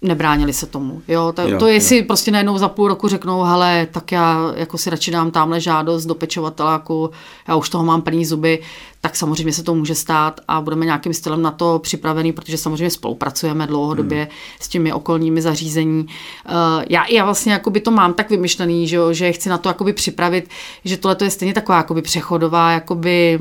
nebránili 0.03 0.53
se 0.53 0.67
tomu. 0.67 1.03
Jo, 1.09 1.33
to, 1.37 1.43
jo, 1.43 1.59
to 1.59 1.67
jestli 1.67 1.99
jo. 1.99 2.05
prostě 2.07 2.31
najednou 2.31 2.59
za 2.59 2.69
půl 2.69 2.89
roku 2.89 3.09
řeknou, 3.09 3.43
hele, 3.43 3.89
tak 3.93 4.13
já 4.13 4.53
jako 4.57 4.79
si 4.79 4.91
radši 4.91 5.11
dám 5.11 5.31
tamhle 5.31 5.61
žádost 5.61 6.07
do 6.07 6.15
pečovateláku, 6.15 7.11
já 7.49 7.57
už 7.57 7.69
toho 7.69 7.85
mám 7.85 8.03
plný 8.03 8.25
zuby, 8.25 8.63
tak 9.01 9.17
samozřejmě 9.17 9.53
se 9.53 9.63
to 9.63 9.75
může 9.75 9.95
stát 9.95 10.41
a 10.49 10.61
budeme 10.61 10.85
nějakým 10.85 11.15
stylem 11.15 11.43
na 11.43 11.51
to 11.51 11.79
připravený, 11.79 12.33
protože 12.33 12.59
samozřejmě 12.59 12.91
spolupracujeme 12.91 13.67
dlouhodobě 13.67 14.19
hmm. 14.19 14.31
s 14.61 14.69
těmi 14.69 14.93
okolními 14.93 15.43
zařízení. 15.43 16.07
Uh, 16.07 16.85
já, 16.89 17.07
já 17.07 17.25
vlastně 17.25 17.53
jakoby 17.53 17.81
to 17.81 17.91
mám 17.91 18.15
tak 18.15 18.31
vymyšlený, 18.31 18.89
že, 18.89 18.99
že 19.11 19.33
chci 19.33 19.49
na 19.49 19.59
to 19.59 19.69
jakoby 19.69 19.93
připravit, 19.93 20.49
že 20.85 20.97
tohle 20.97 21.17
je 21.23 21.31
stejně 21.31 21.55
taková 21.55 21.79
jakoby 21.79 22.03
přechodová 22.03 22.73
jakoby 22.73 23.39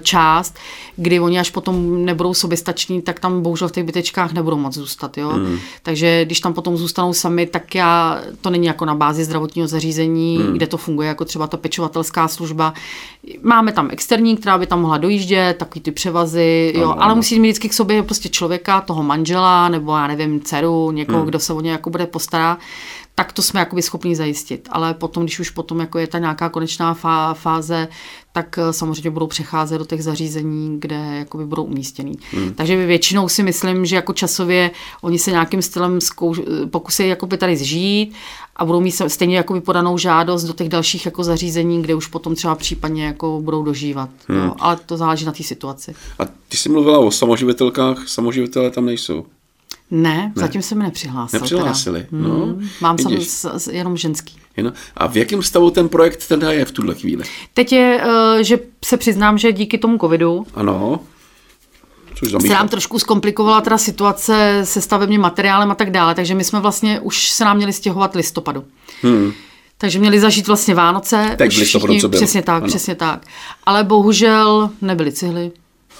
část, 0.00 0.58
kdy 0.96 1.20
oni 1.20 1.38
až 1.38 1.50
potom 1.50 2.04
nebudou 2.04 2.34
soběstační, 2.34 3.02
tak 3.02 3.20
tam 3.20 3.42
bohužel 3.42 3.68
v 3.68 3.72
těch 3.72 3.84
bytečkách 3.84 4.32
nebudou 4.32 4.56
moc 4.56 4.74
zůstat. 4.74 5.18
Jo? 5.18 5.32
Mm. 5.32 5.58
Takže 5.82 6.24
když 6.24 6.40
tam 6.40 6.52
potom 6.54 6.76
zůstanou 6.76 7.12
sami, 7.12 7.46
tak 7.46 7.74
já, 7.74 8.20
to 8.40 8.50
není 8.50 8.66
jako 8.66 8.84
na 8.84 8.94
bázi 8.94 9.24
zdravotního 9.24 9.68
zařízení, 9.68 10.38
mm. 10.38 10.52
kde 10.52 10.66
to 10.66 10.76
funguje 10.76 11.08
jako 11.08 11.24
třeba 11.24 11.46
ta 11.46 11.56
pečovatelská 11.56 12.28
služba. 12.28 12.74
Máme 13.42 13.72
tam 13.72 13.88
externí, 13.90 14.36
která 14.36 14.58
by 14.58 14.66
tam 14.66 14.80
mohla 14.80 14.98
dojíždět, 14.98 15.56
takový 15.56 15.80
ty 15.80 15.90
převazy, 15.90 16.72
jo? 16.76 16.94
ale 16.98 17.14
musí 17.14 17.40
mít 17.40 17.48
vždycky 17.48 17.68
k 17.68 17.72
sobě 17.72 18.02
prostě 18.02 18.28
člověka, 18.28 18.80
toho 18.80 19.02
manžela, 19.02 19.68
nebo 19.68 19.96
já 19.96 20.06
nevím, 20.06 20.40
dceru, 20.40 20.90
někoho, 20.90 21.20
mm. 21.20 21.26
kdo 21.26 21.38
se 21.38 21.52
o 21.52 21.60
ně 21.60 21.70
jako 21.70 21.90
bude 21.90 22.06
postarat 22.06 22.58
tak 23.22 23.32
to 23.32 23.42
jsme 23.42 23.60
jakoby 23.60 23.82
schopni 23.82 24.16
zajistit. 24.16 24.68
Ale 24.72 24.94
potom, 24.94 25.22
když 25.22 25.40
už 25.40 25.50
potom 25.50 25.80
jako 25.80 25.98
je 25.98 26.06
ta 26.06 26.18
nějaká 26.18 26.48
konečná 26.48 26.94
fáze, 27.34 27.88
tak 28.32 28.58
eh, 28.58 28.72
samozřejmě 28.72 29.10
budou 29.10 29.26
přecházet 29.26 29.78
do 29.78 29.84
těch 29.84 30.04
zařízení, 30.04 30.80
kde 30.80 30.96
jakoby 30.96 31.46
budou 31.46 31.64
umístěný. 31.64 32.14
Hmm. 32.32 32.54
Takže 32.54 32.86
většinou 32.86 33.28
si 33.28 33.42
myslím, 33.42 33.86
že 33.86 33.96
jako 33.96 34.12
časově 34.12 34.70
oni 35.02 35.18
se 35.18 35.30
nějakým 35.30 35.62
stylem 35.62 36.00
zkouš, 36.00 36.40
pokusí 36.70 37.08
jakoby 37.08 37.36
tady 37.36 37.56
zžít 37.56 38.14
a 38.56 38.64
budou 38.64 38.80
mít 38.80 39.02
stejně 39.06 39.36
jakoby 39.36 39.60
podanou 39.60 39.98
žádost 39.98 40.44
do 40.44 40.52
těch 40.52 40.68
dalších 40.68 41.06
jako 41.06 41.24
zařízení, 41.24 41.82
kde 41.82 41.94
už 41.94 42.06
potom 42.06 42.34
třeba 42.34 42.54
případně 42.54 43.04
jako 43.04 43.40
budou 43.40 43.62
dožívat. 43.62 44.10
Hmm. 44.28 44.38
Jo. 44.38 44.54
Ale 44.58 44.76
to 44.86 44.96
záleží 44.96 45.24
na 45.24 45.32
té 45.32 45.42
situaci. 45.42 45.94
A 46.18 46.24
ty 46.48 46.56
jsi 46.56 46.68
mluvila 46.68 46.98
o 46.98 47.10
samoživitelkách, 47.10 48.08
samoživitelé 48.08 48.70
tam 48.70 48.86
nejsou. 48.86 49.26
Ne, 49.94 50.14
ne. 50.14 50.32
zatím 50.34 50.62
se 50.62 50.74
mi 50.74 50.82
nepřihlásil. 50.82 51.40
Nepřihlásili, 51.40 52.06
teda. 52.10 52.22
no. 52.28 52.34
Hmm, 52.34 52.68
mám 52.80 52.98
sam, 52.98 53.58
jenom 53.70 53.96
ženský. 53.96 54.36
Jen, 54.56 54.72
a 54.96 55.06
v 55.06 55.16
jakém 55.16 55.42
stavu 55.42 55.70
ten 55.70 55.88
projekt 55.88 56.28
teda 56.28 56.52
je 56.52 56.64
v 56.64 56.72
tuhle 56.72 56.94
chvíli? 56.94 57.24
Teď 57.54 57.72
je, 57.72 58.04
uh, 58.04 58.40
že 58.40 58.58
se 58.84 58.96
přiznám, 58.96 59.38
že 59.38 59.52
díky 59.52 59.78
tomu 59.78 59.98
covidu 59.98 60.46
ano. 60.54 61.00
Což 62.14 62.30
se 62.42 62.48
nám 62.48 62.68
trošku 62.68 62.98
zkomplikovala 62.98 63.60
teda 63.60 63.78
situace 63.78 64.60
se 64.64 64.80
stavebním 64.80 65.20
materiálem 65.20 65.70
a 65.70 65.74
tak 65.74 65.90
dále, 65.90 66.14
takže 66.14 66.34
my 66.34 66.44
jsme 66.44 66.60
vlastně 66.60 67.00
už 67.00 67.30
se 67.30 67.44
nám 67.44 67.56
měli 67.56 67.72
stěhovat 67.72 68.14
listopadu. 68.14 68.64
Hmm. 69.02 69.32
Takže 69.78 69.98
měli 69.98 70.20
zažít 70.20 70.46
vlastně 70.46 70.74
Vánoce. 70.74 71.34
Tak 71.38 71.48
už 71.48 71.62
všichni, 71.62 72.00
co 72.00 72.08
bylo. 72.08 72.20
Přesně 72.20 72.42
tak, 72.42 72.62
ano. 72.62 72.66
přesně 72.66 72.94
tak. 72.94 73.26
Ale 73.66 73.84
bohužel 73.84 74.70
nebyly 74.80 75.12
cihly, 75.12 75.50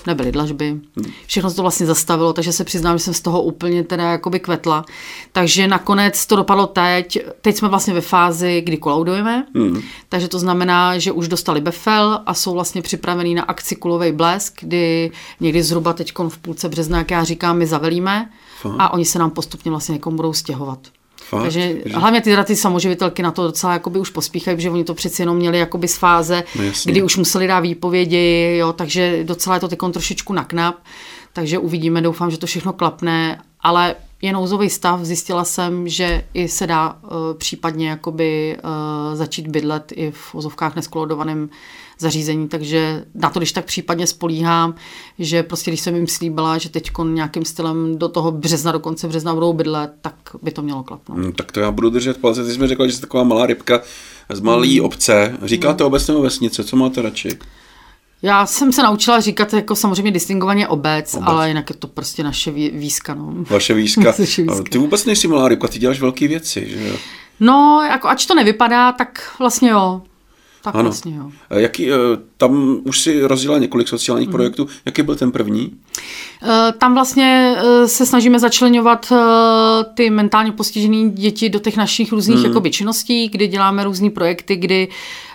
nebyly 0.07 0.33
dlažby. 0.33 0.81
Všechno 1.27 1.51
se 1.51 1.57
to 1.57 1.63
vlastně 1.63 1.87
zastavilo, 1.87 2.33
takže 2.33 2.53
se 2.53 2.65
přiznám, 2.65 2.99
že 2.99 3.05
jsem 3.05 3.15
z 3.15 3.21
toho 3.21 3.43
úplně 3.43 3.85
teda 3.85 4.11
jakoby 4.11 4.41
kvetla. 4.41 4.85
Takže 5.33 5.69
nakonec 5.69 6.27
to 6.27 6.37
dopadlo 6.37 6.67
teď. 6.67 7.19
Teď 7.41 7.57
jsme 7.57 7.69
vlastně 7.69 7.95
ve 7.95 8.01
fázi, 8.01 8.63
kdy 8.67 8.77
kolaudujeme, 8.77 9.47
hmm. 9.55 9.83
takže 10.09 10.29
to 10.29 10.39
znamená, 10.39 10.99
že 10.99 11.13
už 11.13 11.29
dostali 11.29 11.61
befel 11.61 12.21
a 12.27 12.35
jsou 12.35 12.55
vlastně 12.55 12.83
připravení 12.83 13.35
na 13.35 13.43
akci 13.43 13.77
Kulovej 13.77 14.13
blesk, 14.13 14.61
kdy 14.61 15.11
někdy 15.41 15.63
zhruba 15.63 15.93
teď 15.93 16.13
v 16.29 16.39
půlce 16.39 16.69
března, 16.69 16.99
jak 16.99 17.11
já 17.11 17.25
říkám, 17.25 17.59
my 17.59 17.67
zavelíme 17.67 18.31
Fakt. 18.61 18.77
a 18.79 18.93
oni 18.93 19.05
se 19.05 19.19
nám 19.19 19.31
postupně 19.31 19.71
vlastně 19.71 19.93
někomu 19.93 20.17
budou 20.17 20.33
stěhovat. 20.33 20.79
Fakt? 21.33 21.43
Takže 21.43 21.77
že... 21.87 21.97
hlavně 21.97 22.21
ty, 22.21 22.37
ty 22.45 22.57
samoživitelky 22.57 23.23
na 23.23 23.31
to 23.31 23.43
docela 23.43 23.73
jakoby 23.73 23.99
už 23.99 24.11
pospíchají, 24.11 24.57
protože 24.57 24.71
oni 24.71 24.85
to 24.85 24.95
přeci 24.95 25.23
jenom 25.23 25.37
měli 25.37 25.59
jakoby 25.59 25.89
z 25.89 25.97
fáze, 25.97 26.45
no 26.59 26.65
kdy 26.85 27.03
už 27.03 27.17
museli 27.17 27.47
dát 27.47 27.61
výpovědi, 27.61 28.57
jo, 28.59 28.73
takže 28.73 29.25
docela 29.25 29.57
je 29.57 29.61
to 29.61 29.69
teď 29.69 29.79
trošičku 29.93 30.33
naknap, 30.33 30.77
takže 31.33 31.59
uvidíme, 31.59 32.03
doufám, 32.03 32.31
že 32.31 32.39
to 32.39 32.47
všechno 32.47 32.73
klapne, 32.73 33.43
ale 33.61 33.95
je 34.23 34.33
nouzový 34.33 34.71
stav, 34.71 35.01
zjistila 35.01 35.45
jsem, 35.45 35.89
že 35.89 36.25
i 36.35 36.49
se 36.49 36.67
dá 36.67 36.93
uh, 37.03 37.11
případně 37.39 37.89
jakoby 37.89 38.57
uh, 38.65 39.17
začít 39.17 39.49
bydlet 39.49 39.93
i 39.97 40.11
v 40.11 40.35
vozovkách 40.35 40.77
neskolodovaném 40.77 41.49
zařízení, 42.03 42.49
takže 42.49 43.05
na 43.15 43.31
to, 43.31 43.41
když 43.41 43.53
tak 43.53 43.65
případně 43.65 44.07
spolíhám, 44.07 44.75
že 45.19 45.43
prostě 45.43 45.71
když 45.71 45.81
jsem 45.81 45.97
jim 45.97 46.07
slíbila, 46.07 46.59
že 46.59 46.69
teď 46.69 46.91
nějakým 47.05 47.45
stylem 47.45 47.99
do 47.99 48.09
toho 48.09 48.33
března, 48.33 48.73
do 48.73 48.81
konce 48.81 49.09
března 49.09 49.35
budou 49.35 49.53
bydlet, 49.53 49.93
tak 50.01 50.15
by 50.43 50.51
to 50.51 50.63
mělo 50.63 50.83
klapnout. 50.83 51.19
Hmm, 51.19 51.33
tak 51.33 51.53
to 51.53 51.61
já 51.61 51.71
budu 51.71 51.91
držet 51.91 52.17
palce. 52.17 52.45
Ty 52.45 52.53
jsi 52.53 52.59
mi 52.59 52.67
řekla, 52.67 52.87
že 52.87 52.93
jsi 52.93 53.01
taková 53.01 53.25
malá 53.25 53.47
rybka 53.47 53.81
z 54.33 54.41
malé 54.41 54.69
hmm. 54.69 54.85
obce. 54.85 55.39
Říkáte 55.43 55.85
hmm. 55.85 55.87
obec 55.87 56.09
nebo 56.09 56.23
vesnice, 56.23 56.65
co 56.65 56.77
máte 56.77 57.03
radši? 57.03 57.39
Já 58.23 58.47
jsem 58.47 58.73
se 58.73 58.83
naučila 58.83 59.21
říkat 59.21 59.53
jako 59.53 59.77
samozřejmě 59.77 60.11
distingovaně 60.11 60.69
obec, 60.69 61.15
obec. 61.15 61.29
ale 61.29 61.49
jinak 61.49 61.71
je 61.71 61.77
to 61.77 61.89
prostě 61.89 62.25
naše 62.25 62.51
výzka. 62.51 63.15
No. 63.15 63.35
Vaše 63.51 63.75
výzka. 63.83 64.15
výzka. 64.19 64.63
Ty 64.71 64.79
vůbec 64.79 65.05
nejsi 65.05 65.29
malá 65.29 65.49
rybka, 65.49 65.69
ty 65.69 65.79
děláš 65.79 66.01
velké 66.01 66.29
věci, 66.29 66.67
že 66.69 66.89
jo? 66.89 66.97
No, 67.41 67.83
jako 67.91 68.09
ač 68.09 68.27
to 68.27 68.35
nevypadá, 68.35 68.93
tak 68.93 69.35
vlastně 69.39 69.71
jo. 69.71 70.03
Tak 70.63 70.75
ano. 70.75 70.85
vlastně 70.85 71.17
jo. 71.17 71.31
Jaký, 71.51 71.91
eh, 71.91 71.95
tam 72.37 72.81
už 72.85 73.01
si 73.01 73.23
rozdělala 73.23 73.59
několik 73.59 73.89
sociálních 73.89 74.29
mm. 74.29 74.33
projektů. 74.33 74.69
Jaký 74.85 75.03
byl 75.03 75.15
ten 75.15 75.33
první? 75.33 75.73
Eh, 76.43 76.73
tam 76.79 76.95
vlastně 76.95 77.57
eh, 77.59 77.89
se 77.89 78.07
snažíme 78.07 78.39
začlenovat 78.39 79.13
ty 79.95 80.11
mentálně 80.11 80.53
postižené 80.53 81.11
děti 81.11 81.49
do 81.49 81.59
těch 81.59 81.77
našich 81.77 82.13
různých 82.13 82.39
mm. 82.39 82.45
jakoby, 82.45 82.71
činností, 82.71 83.29
kdy 83.29 83.49
děláme 83.49 83.85
různé 83.85 84.11
projekty, 84.11 84.57
kdy 84.57 84.89
Uh, 84.89 85.32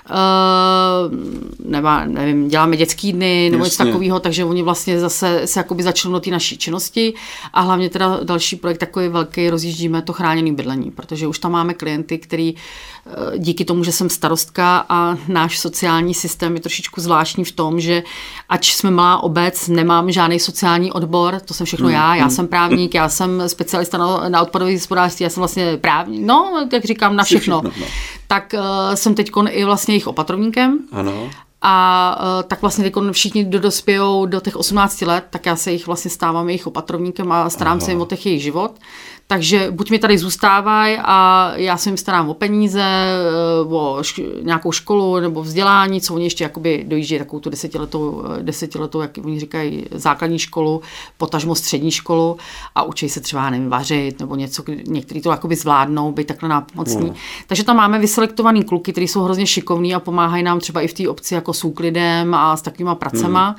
nebo, 1.65 1.87
nevím, 2.05 2.47
děláme 2.47 2.77
dětský 2.77 3.13
dny 3.13 3.49
nebo 3.51 3.63
něco 3.63 3.83
takového, 3.83 4.19
takže 4.19 4.45
oni 4.45 4.63
vlastně 4.63 4.99
zase 4.99 5.41
se 5.45 5.59
jakoby 5.59 5.83
začnou 5.83 6.11
do 6.11 6.19
té 6.19 6.31
naší 6.31 6.57
činnosti 6.57 7.13
a 7.53 7.61
hlavně 7.61 7.89
teda 7.89 8.19
další 8.23 8.55
projekt 8.55 8.77
takový 8.77 9.07
velký, 9.07 9.49
rozjíždíme 9.49 10.01
to 10.01 10.13
chráněný 10.13 10.55
bydlení, 10.55 10.91
protože 10.91 11.27
už 11.27 11.39
tam 11.39 11.51
máme 11.51 11.73
klienty, 11.73 12.17
který 12.17 12.53
uh, 12.53 13.37
díky 13.37 13.65
tomu, 13.65 13.83
že 13.83 13.91
jsem 13.91 14.09
starostka 14.09 14.85
a 14.89 15.17
náš 15.27 15.59
sociální 15.59 16.13
systém 16.13 16.55
je 16.55 16.61
trošičku 16.61 17.01
zvláštní 17.01 17.45
v 17.45 17.51
tom, 17.51 17.79
že 17.79 18.03
ač 18.49 18.75
jsme 18.75 18.91
malá 18.91 19.23
obec, 19.23 19.67
nemám 19.67 20.11
žádný 20.11 20.39
sociální 20.39 20.91
odbor, 20.91 21.39
to 21.39 21.53
jsem 21.53 21.65
všechno 21.65 21.87
hmm. 21.87 21.95
já, 21.95 22.15
já 22.15 22.23
hmm. 22.23 22.31
jsem 22.31 22.47
právník, 22.47 22.93
já 22.93 23.09
jsem 23.09 23.43
specialista 23.47 23.97
na, 23.97 24.29
na 24.29 24.41
odpadové 24.41 24.73
hospodářství, 24.73 25.23
já 25.23 25.29
jsem 25.29 25.41
vlastně 25.41 25.77
právník, 25.77 26.25
no, 26.25 26.67
jak 26.73 26.85
říkám, 26.85 27.15
na 27.15 27.23
všechno. 27.23 27.61
všechno 27.61 27.85
no. 27.85 27.87
Tak 28.27 28.53
uh, 28.53 28.95
jsem 28.95 29.15
teď 29.15 29.31
i 29.49 29.63
vlastně 29.63 29.93
jejich 29.93 30.07
opatrovníkem. 30.07 30.79
Ano. 30.91 31.29
A 31.61 32.17
uh, 32.19 32.43
tak 32.47 32.61
vlastně 32.61 32.83
teď 32.83 32.93
všichni 33.11 33.45
do 33.45 33.59
dospějou 33.59 34.25
do 34.25 34.39
těch 34.39 34.55
18 34.55 35.01
let, 35.01 35.25
tak 35.29 35.45
já 35.45 35.55
se 35.55 35.71
jich 35.71 35.87
vlastně 35.87 36.11
stávám 36.11 36.49
jejich 36.49 36.67
opatrovníkem 36.67 37.31
a 37.31 37.49
starám 37.49 37.77
Aha. 37.77 37.85
se 37.85 37.91
jim 37.91 38.01
o 38.01 38.05
těch 38.05 38.25
jejich 38.25 38.41
život. 38.41 38.71
Takže 39.29 39.67
buď 39.71 39.91
mi 39.91 39.99
tady 39.99 40.17
zůstávají 40.17 40.97
a 41.03 41.51
já 41.55 41.77
se 41.77 41.89
jim 41.89 41.97
starám 41.97 42.29
o 42.29 42.33
peníze, 42.33 42.81
eh, 42.81 43.65
o 43.67 43.97
šk- 44.01 44.43
nějakou 44.43 44.71
školu 44.71 45.19
nebo 45.19 45.43
vzdělání, 45.43 46.01
co 46.01 46.13
oni 46.13 46.23
ještě 46.23 46.43
jakoby 46.43 46.85
dojíždí 46.87 47.17
takovou 47.17 47.39
tu 47.39 47.49
desetiletou, 47.49 48.23
eh, 48.39 48.43
desetiletou, 48.43 49.01
jak 49.01 49.11
oni 49.23 49.39
říkají, 49.39 49.85
základní 49.91 50.39
školu, 50.39 50.81
potažmo 51.17 51.55
střední 51.55 51.91
školu 51.91 52.37
a 52.75 52.83
učí 52.83 53.09
se 53.09 53.19
třeba, 53.19 53.49
nevím, 53.49 53.69
vařit 53.69 54.19
nebo 54.19 54.35
něco, 54.35 54.63
někteří 54.87 55.21
to 55.21 55.29
jakoby 55.29 55.55
zvládnou, 55.55 56.11
být 56.11 56.27
takhle 56.27 56.49
nápomocní. 56.49 57.05
Mm. 57.09 57.15
Takže 57.47 57.63
tam 57.63 57.75
máme 57.77 57.99
vyselektovaný 57.99 58.63
kluky, 58.63 58.91
kteří 58.91 59.07
jsou 59.07 59.23
hrozně 59.23 59.47
šikovní 59.47 59.95
a 59.95 59.99
pomáhají 59.99 60.43
nám 60.43 60.59
třeba 60.59 60.81
i 60.81 60.87
v 60.87 60.93
té 60.93 61.09
obci 61.09 61.33
jako 61.33 61.53
s 61.53 61.63
úklidem 61.63 62.33
a 62.33 62.57
s 62.57 62.61
takovýma 62.61 62.95
pracema. 62.95 63.49
Mm. 63.49 63.55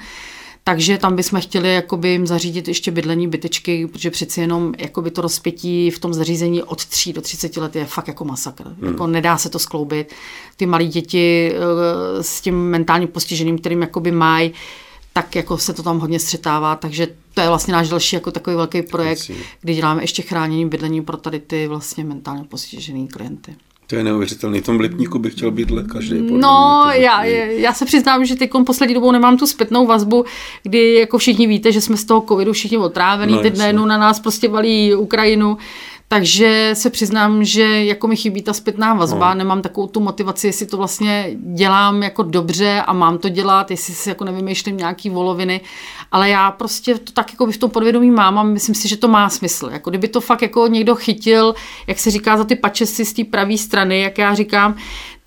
Takže 0.68 0.98
tam 0.98 1.16
bychom 1.16 1.40
chtěli 1.40 1.74
jakoby 1.74 2.08
jim 2.08 2.26
zařídit 2.26 2.68
ještě 2.68 2.90
bydlení 2.90 3.28
bytečky, 3.28 3.86
protože 3.86 4.10
přeci 4.10 4.40
jenom 4.40 4.74
jakoby 4.78 5.10
to 5.10 5.20
rozpětí 5.20 5.90
v 5.90 5.98
tom 5.98 6.14
zařízení 6.14 6.62
od 6.62 6.84
3 6.86 7.12
do 7.12 7.20
30 7.20 7.56
let 7.56 7.76
je 7.76 7.84
fakt 7.84 8.08
jako 8.08 8.24
masakr. 8.24 8.64
Hmm. 8.64 8.90
Jako 8.90 9.06
nedá 9.06 9.38
se 9.38 9.48
to 9.48 9.58
skloubit. 9.58 10.14
Ty 10.56 10.66
malé 10.66 10.84
děti 10.84 11.52
eh, 11.54 12.22
s 12.22 12.40
tím 12.40 12.70
mentálním 12.70 13.08
postižením, 13.08 13.58
kterým 13.58 13.82
jakoby 13.82 14.10
mají, 14.10 14.52
tak 15.12 15.36
jako 15.36 15.58
se 15.58 15.72
to 15.72 15.82
tam 15.82 15.98
hodně 15.98 16.20
střetává, 16.20 16.76
takže 16.76 17.06
to 17.34 17.40
je 17.40 17.48
vlastně 17.48 17.72
náš 17.72 17.88
další 17.88 18.16
jako 18.16 18.30
takový 18.30 18.56
velký 18.56 18.82
projekt, 18.82 19.30
kdy 19.60 19.74
děláme 19.74 20.02
ještě 20.02 20.22
chránění 20.22 20.68
bydlení 20.68 21.02
pro 21.02 21.16
tady 21.16 21.40
ty 21.40 21.66
vlastně 21.66 22.04
mentálně 22.04 22.44
postižený 22.44 23.08
klienty. 23.08 23.56
To 23.90 23.96
je 23.96 24.04
neuvěřitelný. 24.04 24.60
V 24.60 24.64
tom 24.64 24.80
Lipníku 24.80 25.18
bych 25.18 25.32
chtěl 25.32 25.50
být 25.50 25.68
každý. 25.92 26.20
No, 26.20 26.84
já, 26.92 27.24
já 27.24 27.72
se 27.72 27.84
přiznám, 27.84 28.24
že 28.24 28.36
teď 28.36 28.50
poslední 28.66 28.94
dobou 28.94 29.12
nemám 29.12 29.36
tu 29.36 29.46
zpětnou 29.46 29.86
vazbu, 29.86 30.24
kdy 30.62 30.94
jako 30.94 31.18
všichni 31.18 31.46
víte, 31.46 31.72
že 31.72 31.80
jsme 31.80 31.96
z 31.96 32.04
toho 32.04 32.20
covidu 32.28 32.52
všichni 32.52 32.78
otrávení, 32.78 33.32
no, 33.32 33.40
teď 33.40 33.58
najednou 33.58 33.86
na 33.86 33.98
nás 33.98 34.20
prostě 34.20 34.48
valí 34.48 34.94
Ukrajinu, 34.94 35.58
takže 36.08 36.70
se 36.72 36.90
přiznám, 36.90 37.44
že 37.44 37.84
jako 37.84 38.08
mi 38.08 38.16
chybí 38.16 38.42
ta 38.42 38.52
zpětná 38.52 38.94
vazba, 38.94 39.28
no. 39.28 39.38
nemám 39.38 39.62
takovou 39.62 39.86
tu 39.86 40.00
motivaci, 40.00 40.46
jestli 40.46 40.66
to 40.66 40.76
vlastně 40.76 41.30
dělám 41.54 42.02
jako 42.02 42.22
dobře 42.22 42.82
a 42.86 42.92
mám 42.92 43.18
to 43.18 43.28
dělat, 43.28 43.70
jestli 43.70 43.94
si 43.94 44.08
jako 44.08 44.24
nevymýšlím 44.24 44.76
nějaký 44.76 45.10
voloviny, 45.10 45.60
ale 46.12 46.28
já 46.28 46.50
prostě 46.50 46.98
to 46.98 47.12
tak 47.12 47.32
jako 47.32 47.46
v 47.46 47.56
tom 47.56 47.70
podvědomí 47.70 48.10
mám 48.10 48.38
a 48.38 48.42
myslím 48.42 48.74
si, 48.74 48.88
že 48.88 48.96
to 48.96 49.08
má 49.08 49.28
smysl. 49.28 49.68
Jako 49.72 49.90
kdyby 49.90 50.08
to 50.08 50.20
fakt 50.20 50.42
jako 50.42 50.66
někdo 50.66 50.94
chytil, 50.94 51.54
jak 51.86 51.98
se 51.98 52.10
říká, 52.10 52.36
za 52.36 52.44
ty 52.44 52.56
pačesy 52.56 53.04
z 53.04 53.12
té 53.12 53.24
pravé 53.24 53.58
strany, 53.58 54.00
jak 54.00 54.18
já 54.18 54.34
říkám, 54.34 54.76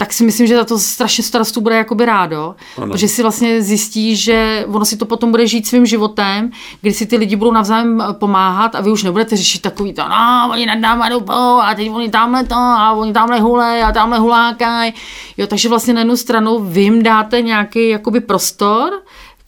tak 0.02 0.14
si 0.14 0.24
myslím, 0.26 0.48
že 0.48 0.56
za 0.56 0.64
to 0.66 0.80
strašně 0.80 1.24
starostů 1.24 1.62
bude 1.62 1.76
jakoby 1.76 2.06
rádo, 2.06 2.56
ano. 2.78 2.88
protože 2.92 3.08
si 3.08 3.22
vlastně 3.22 3.62
zjistí, 3.62 4.16
že 4.16 4.66
ono 4.68 4.86
si 4.86 4.98
to 4.98 5.06
potom 5.06 5.32
bude 5.32 5.48
žít 5.48 5.68
svým 5.68 5.86
životem, 5.86 6.52
kdy 6.82 6.94
si 6.94 7.06
ty 7.06 7.18
lidi 7.18 7.36
budou 7.36 7.52
navzájem 7.52 8.04
pomáhat 8.12 8.76
a 8.76 8.82
vy 8.82 8.92
už 8.92 9.04
nebudete 9.04 9.38
řešit 9.38 9.62
takový 9.62 9.94
to, 9.94 10.02
no, 10.10 10.50
oni 10.52 10.66
nad 10.66 10.80
náma 10.80 11.10
jdou 11.10 11.30
a 11.62 11.74
teď 11.76 11.90
oni 11.90 12.10
tamhle 12.10 12.44
to 12.44 12.56
a 12.56 12.92
oni 12.92 13.14
tamhle 13.14 13.40
hule 13.40 13.84
a 13.84 13.92
tamhle 13.92 14.20
hulákaj. 14.20 14.92
Jo, 15.38 15.48
takže 15.48 15.70
vlastně 15.70 15.94
na 15.94 16.02
jednu 16.02 16.18
stranu 16.18 16.60
vy 16.60 16.82
jim 16.82 17.04
dáte 17.04 17.42
nějaký 17.42 17.90
jakoby 17.90 18.20
prostor, 18.20 18.94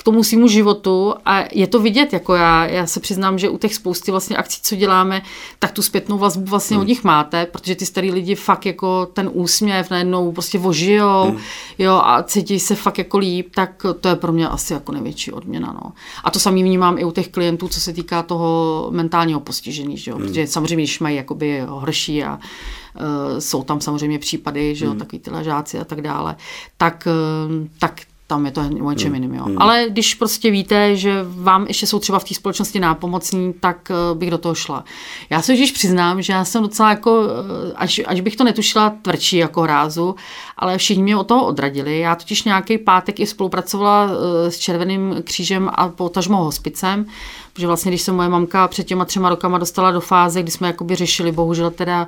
tomu 0.03 0.23
svýmu 0.23 0.47
životu 0.47 1.13
a 1.25 1.43
je 1.51 1.67
to 1.67 1.79
vidět, 1.79 2.13
jako 2.13 2.35
já, 2.35 2.65
já 2.65 2.87
se 2.87 2.99
přiznám, 2.99 3.39
že 3.39 3.49
u 3.49 3.57
těch 3.57 3.75
spousty 3.75 4.11
vlastně 4.11 4.37
akcí, 4.37 4.59
co 4.61 4.75
děláme, 4.75 5.21
tak 5.59 5.71
tu 5.71 5.81
zpětnou 5.81 6.17
vazbu 6.17 6.45
vlastně 6.45 6.77
hmm. 6.77 6.81
od 6.81 6.87
nich 6.87 7.03
máte, 7.03 7.45
protože 7.45 7.75
ty 7.75 7.85
starý 7.85 8.11
lidi 8.11 8.35
fakt 8.35 8.65
jako 8.65 9.05
ten 9.05 9.29
úsměv 9.33 9.89
najednou 9.89 10.31
prostě 10.31 10.57
vožijou, 10.57 11.23
hmm. 11.23 11.37
jo, 11.77 12.01
a 12.03 12.23
cítí 12.23 12.59
se 12.59 12.75
fakt 12.75 12.97
jako 12.97 13.17
líp, 13.17 13.47
tak 13.55 13.85
to 13.99 14.07
je 14.09 14.15
pro 14.15 14.31
mě 14.31 14.47
asi 14.47 14.73
jako 14.73 14.91
největší 14.91 15.31
odměna, 15.31 15.79
no. 15.83 15.91
A 16.23 16.31
to 16.31 16.39
samý 16.39 16.63
vnímám 16.63 16.97
i 16.97 17.03
u 17.03 17.11
těch 17.11 17.27
klientů, 17.27 17.67
co 17.67 17.81
se 17.81 17.93
týká 17.93 18.23
toho 18.23 18.87
mentálního 18.91 19.39
postižení, 19.39 19.97
že 19.97 20.11
jo, 20.11 20.17
hmm. 20.17 20.27
protože 20.27 20.47
samozřejmě, 20.47 20.83
když 20.83 20.99
mají 20.99 21.15
jakoby 21.15 21.63
horší 21.67 22.23
a 22.23 22.39
uh, 22.39 23.39
jsou 23.39 23.63
tam 23.63 23.81
samozřejmě 23.81 24.19
případy, 24.19 24.75
že 24.75 24.85
jo, 24.85 24.91
hmm. 24.91 24.99
takový 24.99 25.19
ty 25.19 25.31
ležáci 25.31 25.79
a 25.79 25.83
tak 25.83 26.01
dále, 26.01 26.35
tak, 26.77 27.07
uh, 27.07 27.67
tak 27.79 28.01
tam 28.33 28.45
je 28.45 28.51
to 28.51 28.61
o 28.61 28.91
něčem 28.91 29.13
hmm. 29.13 29.23
jiným. 29.23 29.33
Jo. 29.33 29.43
Hmm. 29.43 29.61
Ale 29.61 29.85
když 29.89 30.15
prostě 30.15 30.51
víte, 30.51 30.95
že 30.95 31.25
vám 31.29 31.67
ještě 31.67 31.87
jsou 31.87 31.99
třeba 31.99 32.19
v 32.19 32.23
té 32.23 32.33
společnosti 32.33 32.79
nápomocní, 32.79 33.53
tak 33.59 33.91
uh, 34.11 34.17
bych 34.17 34.31
do 34.31 34.37
toho 34.37 34.55
šla. 34.55 34.83
Já 35.29 35.41
se 35.41 35.53
už 35.53 35.71
přiznám, 35.71 36.21
že 36.21 36.33
já 36.33 36.45
jsem 36.45 36.63
docela 36.63 36.89
jako, 36.89 37.21
uh, 37.21 37.27
až, 37.75 38.01
až 38.05 38.21
bych 38.21 38.35
to 38.35 38.43
netušila, 38.43 38.93
tvrdší 39.01 39.37
jako 39.37 39.65
rázu, 39.65 40.15
ale 40.57 40.77
všichni 40.77 41.03
mě 41.03 41.17
od 41.17 41.27
toho 41.27 41.45
odradili. 41.45 41.99
Já 41.99 42.15
totiž 42.15 42.43
nějaký 42.43 42.77
pátek 42.77 43.19
i 43.19 43.25
spolupracovala 43.25 44.05
uh, 44.05 44.11
s 44.49 44.57
Červeným 44.57 45.15
křížem 45.23 45.69
a 45.73 45.89
potažmo 45.89 46.43
hospicem, 46.43 47.05
protože 47.53 47.67
vlastně, 47.67 47.91
když 47.91 48.01
se 48.01 48.11
moje 48.11 48.29
mamka 48.29 48.67
před 48.67 48.83
těma 48.83 49.05
třema 49.05 49.29
rokama 49.29 49.57
dostala 49.57 49.91
do 49.91 50.01
fáze, 50.01 50.43
kdy 50.43 50.51
jsme 50.51 50.67
jakoby 50.67 50.95
řešili, 50.95 51.31
bohužel 51.31 51.71
teda 51.71 52.07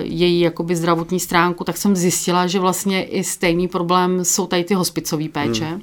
její 0.00 0.40
jakoby 0.40 0.76
zdravotní 0.76 1.20
stránku, 1.20 1.64
tak 1.64 1.76
jsem 1.76 1.96
zjistila, 1.96 2.46
že 2.46 2.60
vlastně 2.60 3.04
i 3.04 3.24
stejný 3.24 3.68
problém 3.68 4.24
jsou 4.24 4.46
tady 4.46 4.64
ty 4.64 4.74
hospicové 4.74 5.28
péče. 5.28 5.64
Hmm. 5.64 5.82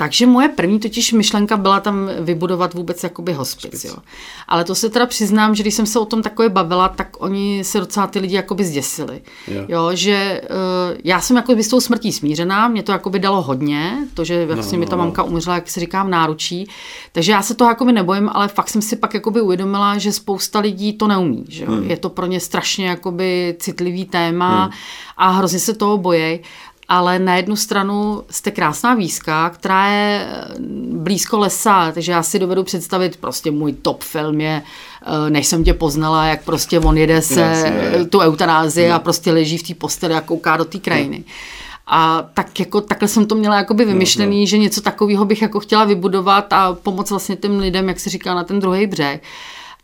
Takže 0.00 0.26
moje 0.26 0.48
první 0.48 0.80
totiž 0.80 1.12
myšlenka 1.12 1.56
byla 1.56 1.80
tam 1.80 2.10
vybudovat 2.20 2.74
vůbec 2.74 3.02
jakoby 3.02 3.32
hospic, 3.32 3.84
jo. 3.84 3.94
Ale 4.48 4.64
to 4.64 4.74
se 4.74 4.90
teda 4.90 5.06
přiznám, 5.06 5.54
že 5.54 5.62
když 5.62 5.74
jsem 5.74 5.86
se 5.86 5.98
o 5.98 6.04
tom 6.04 6.22
takové 6.22 6.48
bavila, 6.48 6.88
tak 6.88 7.08
oni 7.18 7.64
se 7.64 7.80
docela 7.80 8.06
ty 8.06 8.18
lidi 8.18 8.34
jakoby 8.34 8.64
zděsili. 8.64 9.20
Jo, 9.48 9.64
jo 9.68 9.90
že 9.94 10.40
uh, 10.50 10.98
já 11.04 11.20
jsem 11.20 11.36
jako 11.36 11.52
s 11.52 11.68
tou 11.68 11.80
smrtí 11.80 12.12
smířená, 12.12 12.68
mě 12.68 12.82
to 12.82 12.92
jakoby 12.92 13.18
dalo 13.18 13.42
hodně, 13.42 13.98
to, 14.14 14.24
že 14.24 14.46
vlastně 14.46 14.78
no, 14.78 14.80
mi 14.80 14.86
ta 14.86 14.96
no, 14.96 15.02
no. 15.02 15.04
mamka 15.04 15.22
umřela, 15.22 15.54
jak 15.54 15.70
se 15.70 15.80
říká, 15.80 16.02
v 16.02 16.08
náručí, 16.08 16.68
takže 17.12 17.32
já 17.32 17.42
se 17.42 17.54
toho 17.54 17.70
jakoby 17.70 17.92
nebojím, 17.92 18.30
ale 18.32 18.48
fakt 18.48 18.68
jsem 18.68 18.82
si 18.82 18.96
pak 18.96 19.14
jakoby 19.14 19.40
uvědomila, 19.40 19.98
že 19.98 20.12
spousta 20.12 20.58
lidí 20.58 20.92
to 20.92 21.06
neumí, 21.06 21.44
že 21.48 21.64
jo. 21.64 21.72
Hmm. 21.72 21.90
Je 21.90 21.96
to 21.96 22.08
pro 22.10 22.26
ně 22.26 22.40
strašně 22.40 22.86
jakoby 22.86 23.56
citlivý 23.58 24.04
téma 24.04 24.62
hmm. 24.62 24.72
a 25.16 25.30
hrozně 25.30 25.58
se 25.58 25.74
toho 25.74 25.98
bojí 25.98 26.40
ale 26.88 27.18
na 27.18 27.36
jednu 27.36 27.56
stranu 27.56 28.22
jste 28.30 28.50
krásná 28.50 28.94
výzka, 28.94 29.50
která 29.50 29.88
je 29.88 30.28
eh, 30.30 30.54
blízko 30.92 31.38
lesa, 31.38 31.92
takže 31.92 32.12
já 32.12 32.22
si 32.22 32.38
dovedu 32.38 32.64
představit, 32.64 33.16
prostě 33.16 33.50
můj 33.50 33.72
top 33.72 34.02
film 34.02 34.40
je 34.40 34.62
eh, 35.02 35.30
než 35.30 35.46
jsem 35.46 35.64
tě 35.64 35.74
poznala, 35.74 36.26
jak 36.26 36.44
prostě 36.44 36.80
on 36.80 36.98
jede 36.98 37.22
se 37.22 37.40
Jasně, 37.40 38.04
tu 38.10 38.20
eutanázi 38.20 38.88
no. 38.88 38.94
a 38.94 38.98
prostě 38.98 39.32
leží 39.32 39.58
v 39.58 39.62
té 39.62 39.74
posteli 39.74 40.14
a 40.14 40.20
kouká 40.20 40.56
do 40.56 40.64
té 40.64 40.78
krajiny. 40.78 41.24
A 41.86 42.28
tak 42.34 42.60
jako, 42.60 42.80
takhle 42.80 43.08
jsem 43.08 43.26
to 43.26 43.34
měla 43.34 43.56
jakoby 43.56 43.84
vymyšlený, 43.84 44.36
no, 44.36 44.40
no. 44.40 44.46
že 44.46 44.58
něco 44.58 44.80
takového 44.80 45.24
bych 45.24 45.42
jako 45.42 45.60
chtěla 45.60 45.84
vybudovat 45.84 46.52
a 46.52 46.74
pomoct 46.74 47.10
vlastně 47.10 47.36
těm 47.36 47.58
lidem, 47.58 47.88
jak 47.88 48.00
se 48.00 48.10
říká, 48.10 48.34
na 48.34 48.44
ten 48.44 48.60
druhý 48.60 48.86
břeh. 48.86 49.20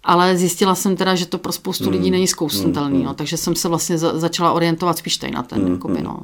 ale 0.04 0.36
zjistila 0.36 0.74
jsem 0.74 0.96
teda, 0.96 1.14
že 1.14 1.26
to 1.26 1.38
pro 1.38 1.52
spoustu 1.52 1.90
lidí 1.90 2.10
není 2.10 2.26
zkousnutelný, 2.26 3.04
no, 3.04 3.14
takže 3.14 3.36
jsem 3.36 3.54
se 3.54 3.68
vlastně 3.68 3.98
za, 3.98 4.18
začala 4.18 4.52
orientovat 4.52 4.98
spíš 4.98 5.16
tady 5.16 5.32
na 5.32 5.42
ten, 5.42 5.72
jakoby, 5.72 6.02
no. 6.02 6.20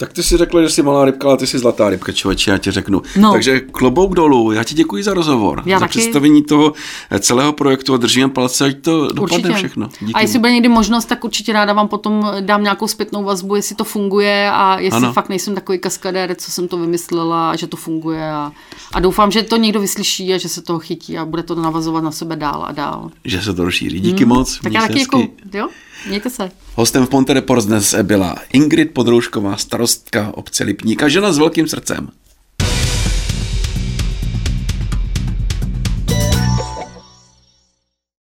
Tak 0.00 0.12
ty 0.12 0.22
si 0.22 0.36
řekla, 0.36 0.62
že 0.62 0.68
jsi 0.68 0.82
malá 0.82 1.04
rybka, 1.04 1.28
ale 1.28 1.36
ty 1.36 1.46
jsi 1.46 1.58
zlatá 1.58 1.90
rybka, 1.90 2.12
člověče, 2.12 2.50
já 2.50 2.58
ti 2.58 2.70
řeknu. 2.70 3.02
No. 3.16 3.32
Takže 3.32 3.60
klobouk 3.60 4.14
dolů, 4.14 4.52
já 4.52 4.64
ti 4.64 4.74
děkuji 4.74 5.02
za 5.02 5.14
rozhovor, 5.14 5.62
Já 5.66 5.78
za 5.78 5.84
taky. 5.86 5.98
představení 5.98 6.42
toho 6.42 6.72
celého 7.20 7.52
projektu 7.52 7.94
a 7.94 7.96
držím 7.96 8.30
palce, 8.30 8.64
ať 8.64 8.76
to 8.80 9.08
dopadne 9.08 9.22
Určitě. 9.38 9.52
všechno. 9.54 9.88
Díky. 10.00 10.12
A 10.12 10.20
jestli 10.20 10.38
bude 10.38 10.52
někdy 10.52 10.68
možnost, 10.68 11.04
tak 11.04 11.24
určitě 11.24 11.52
ráda 11.52 11.72
vám 11.72 11.88
potom 11.88 12.30
dám 12.40 12.62
nějakou 12.62 12.88
zpětnou 12.88 13.24
vazbu, 13.24 13.54
jestli 13.54 13.74
to 13.76 13.84
funguje 13.84 14.50
a 14.52 14.78
jestli 14.78 14.96
Ano. 14.96 15.12
fakt 15.12 15.28
nejsem 15.28 15.54
takový 15.54 15.78
kaskadér, 15.78 16.34
co 16.38 16.50
jsem 16.50 16.68
to 16.68 16.78
vymyslela 16.78 17.50
a 17.50 17.56
že 17.56 17.66
to 17.66 17.76
funguje. 17.76 18.30
A, 18.30 18.52
a 18.94 19.00
doufám, 19.00 19.30
že 19.30 19.42
to 19.42 19.56
někdo 19.56 19.80
vyslyší 19.80 20.34
a 20.34 20.38
že 20.38 20.48
se 20.48 20.62
toho 20.62 20.78
chytí 20.78 21.18
a 21.18 21.24
bude 21.24 21.42
to 21.42 21.54
navazovat 21.54 22.04
na 22.04 22.10
sebe 22.10 22.36
dál 22.36 22.64
a 22.68 22.72
dál. 22.72 23.10
Že 23.24 23.42
se 23.42 23.54
to 23.54 23.64
rozšíří. 23.64 24.00
Díky 24.00 24.24
moc. 24.24 24.50
Hmm. 24.52 24.58
Tak 24.62 24.70
měj 24.72 24.82
já 24.82 24.88
taky 24.88 25.00
jako, 25.00 25.22
jo? 25.54 25.68
Mějte 26.06 26.30
se. 26.30 26.50
Hostem 26.74 27.06
v 27.06 27.08
Ponte 27.08 27.34
Reports 27.34 27.66
dnes 27.66 27.94
byla 28.02 28.36
Ingrid 28.52 28.94
Podroušková, 28.94 29.56
starostka 29.56 30.30
obce 30.34 30.64
Lipník 30.64 31.02
a 31.02 31.08
žena 31.08 31.32
s 31.32 31.38
velkým 31.38 31.68
srdcem. 31.68 32.08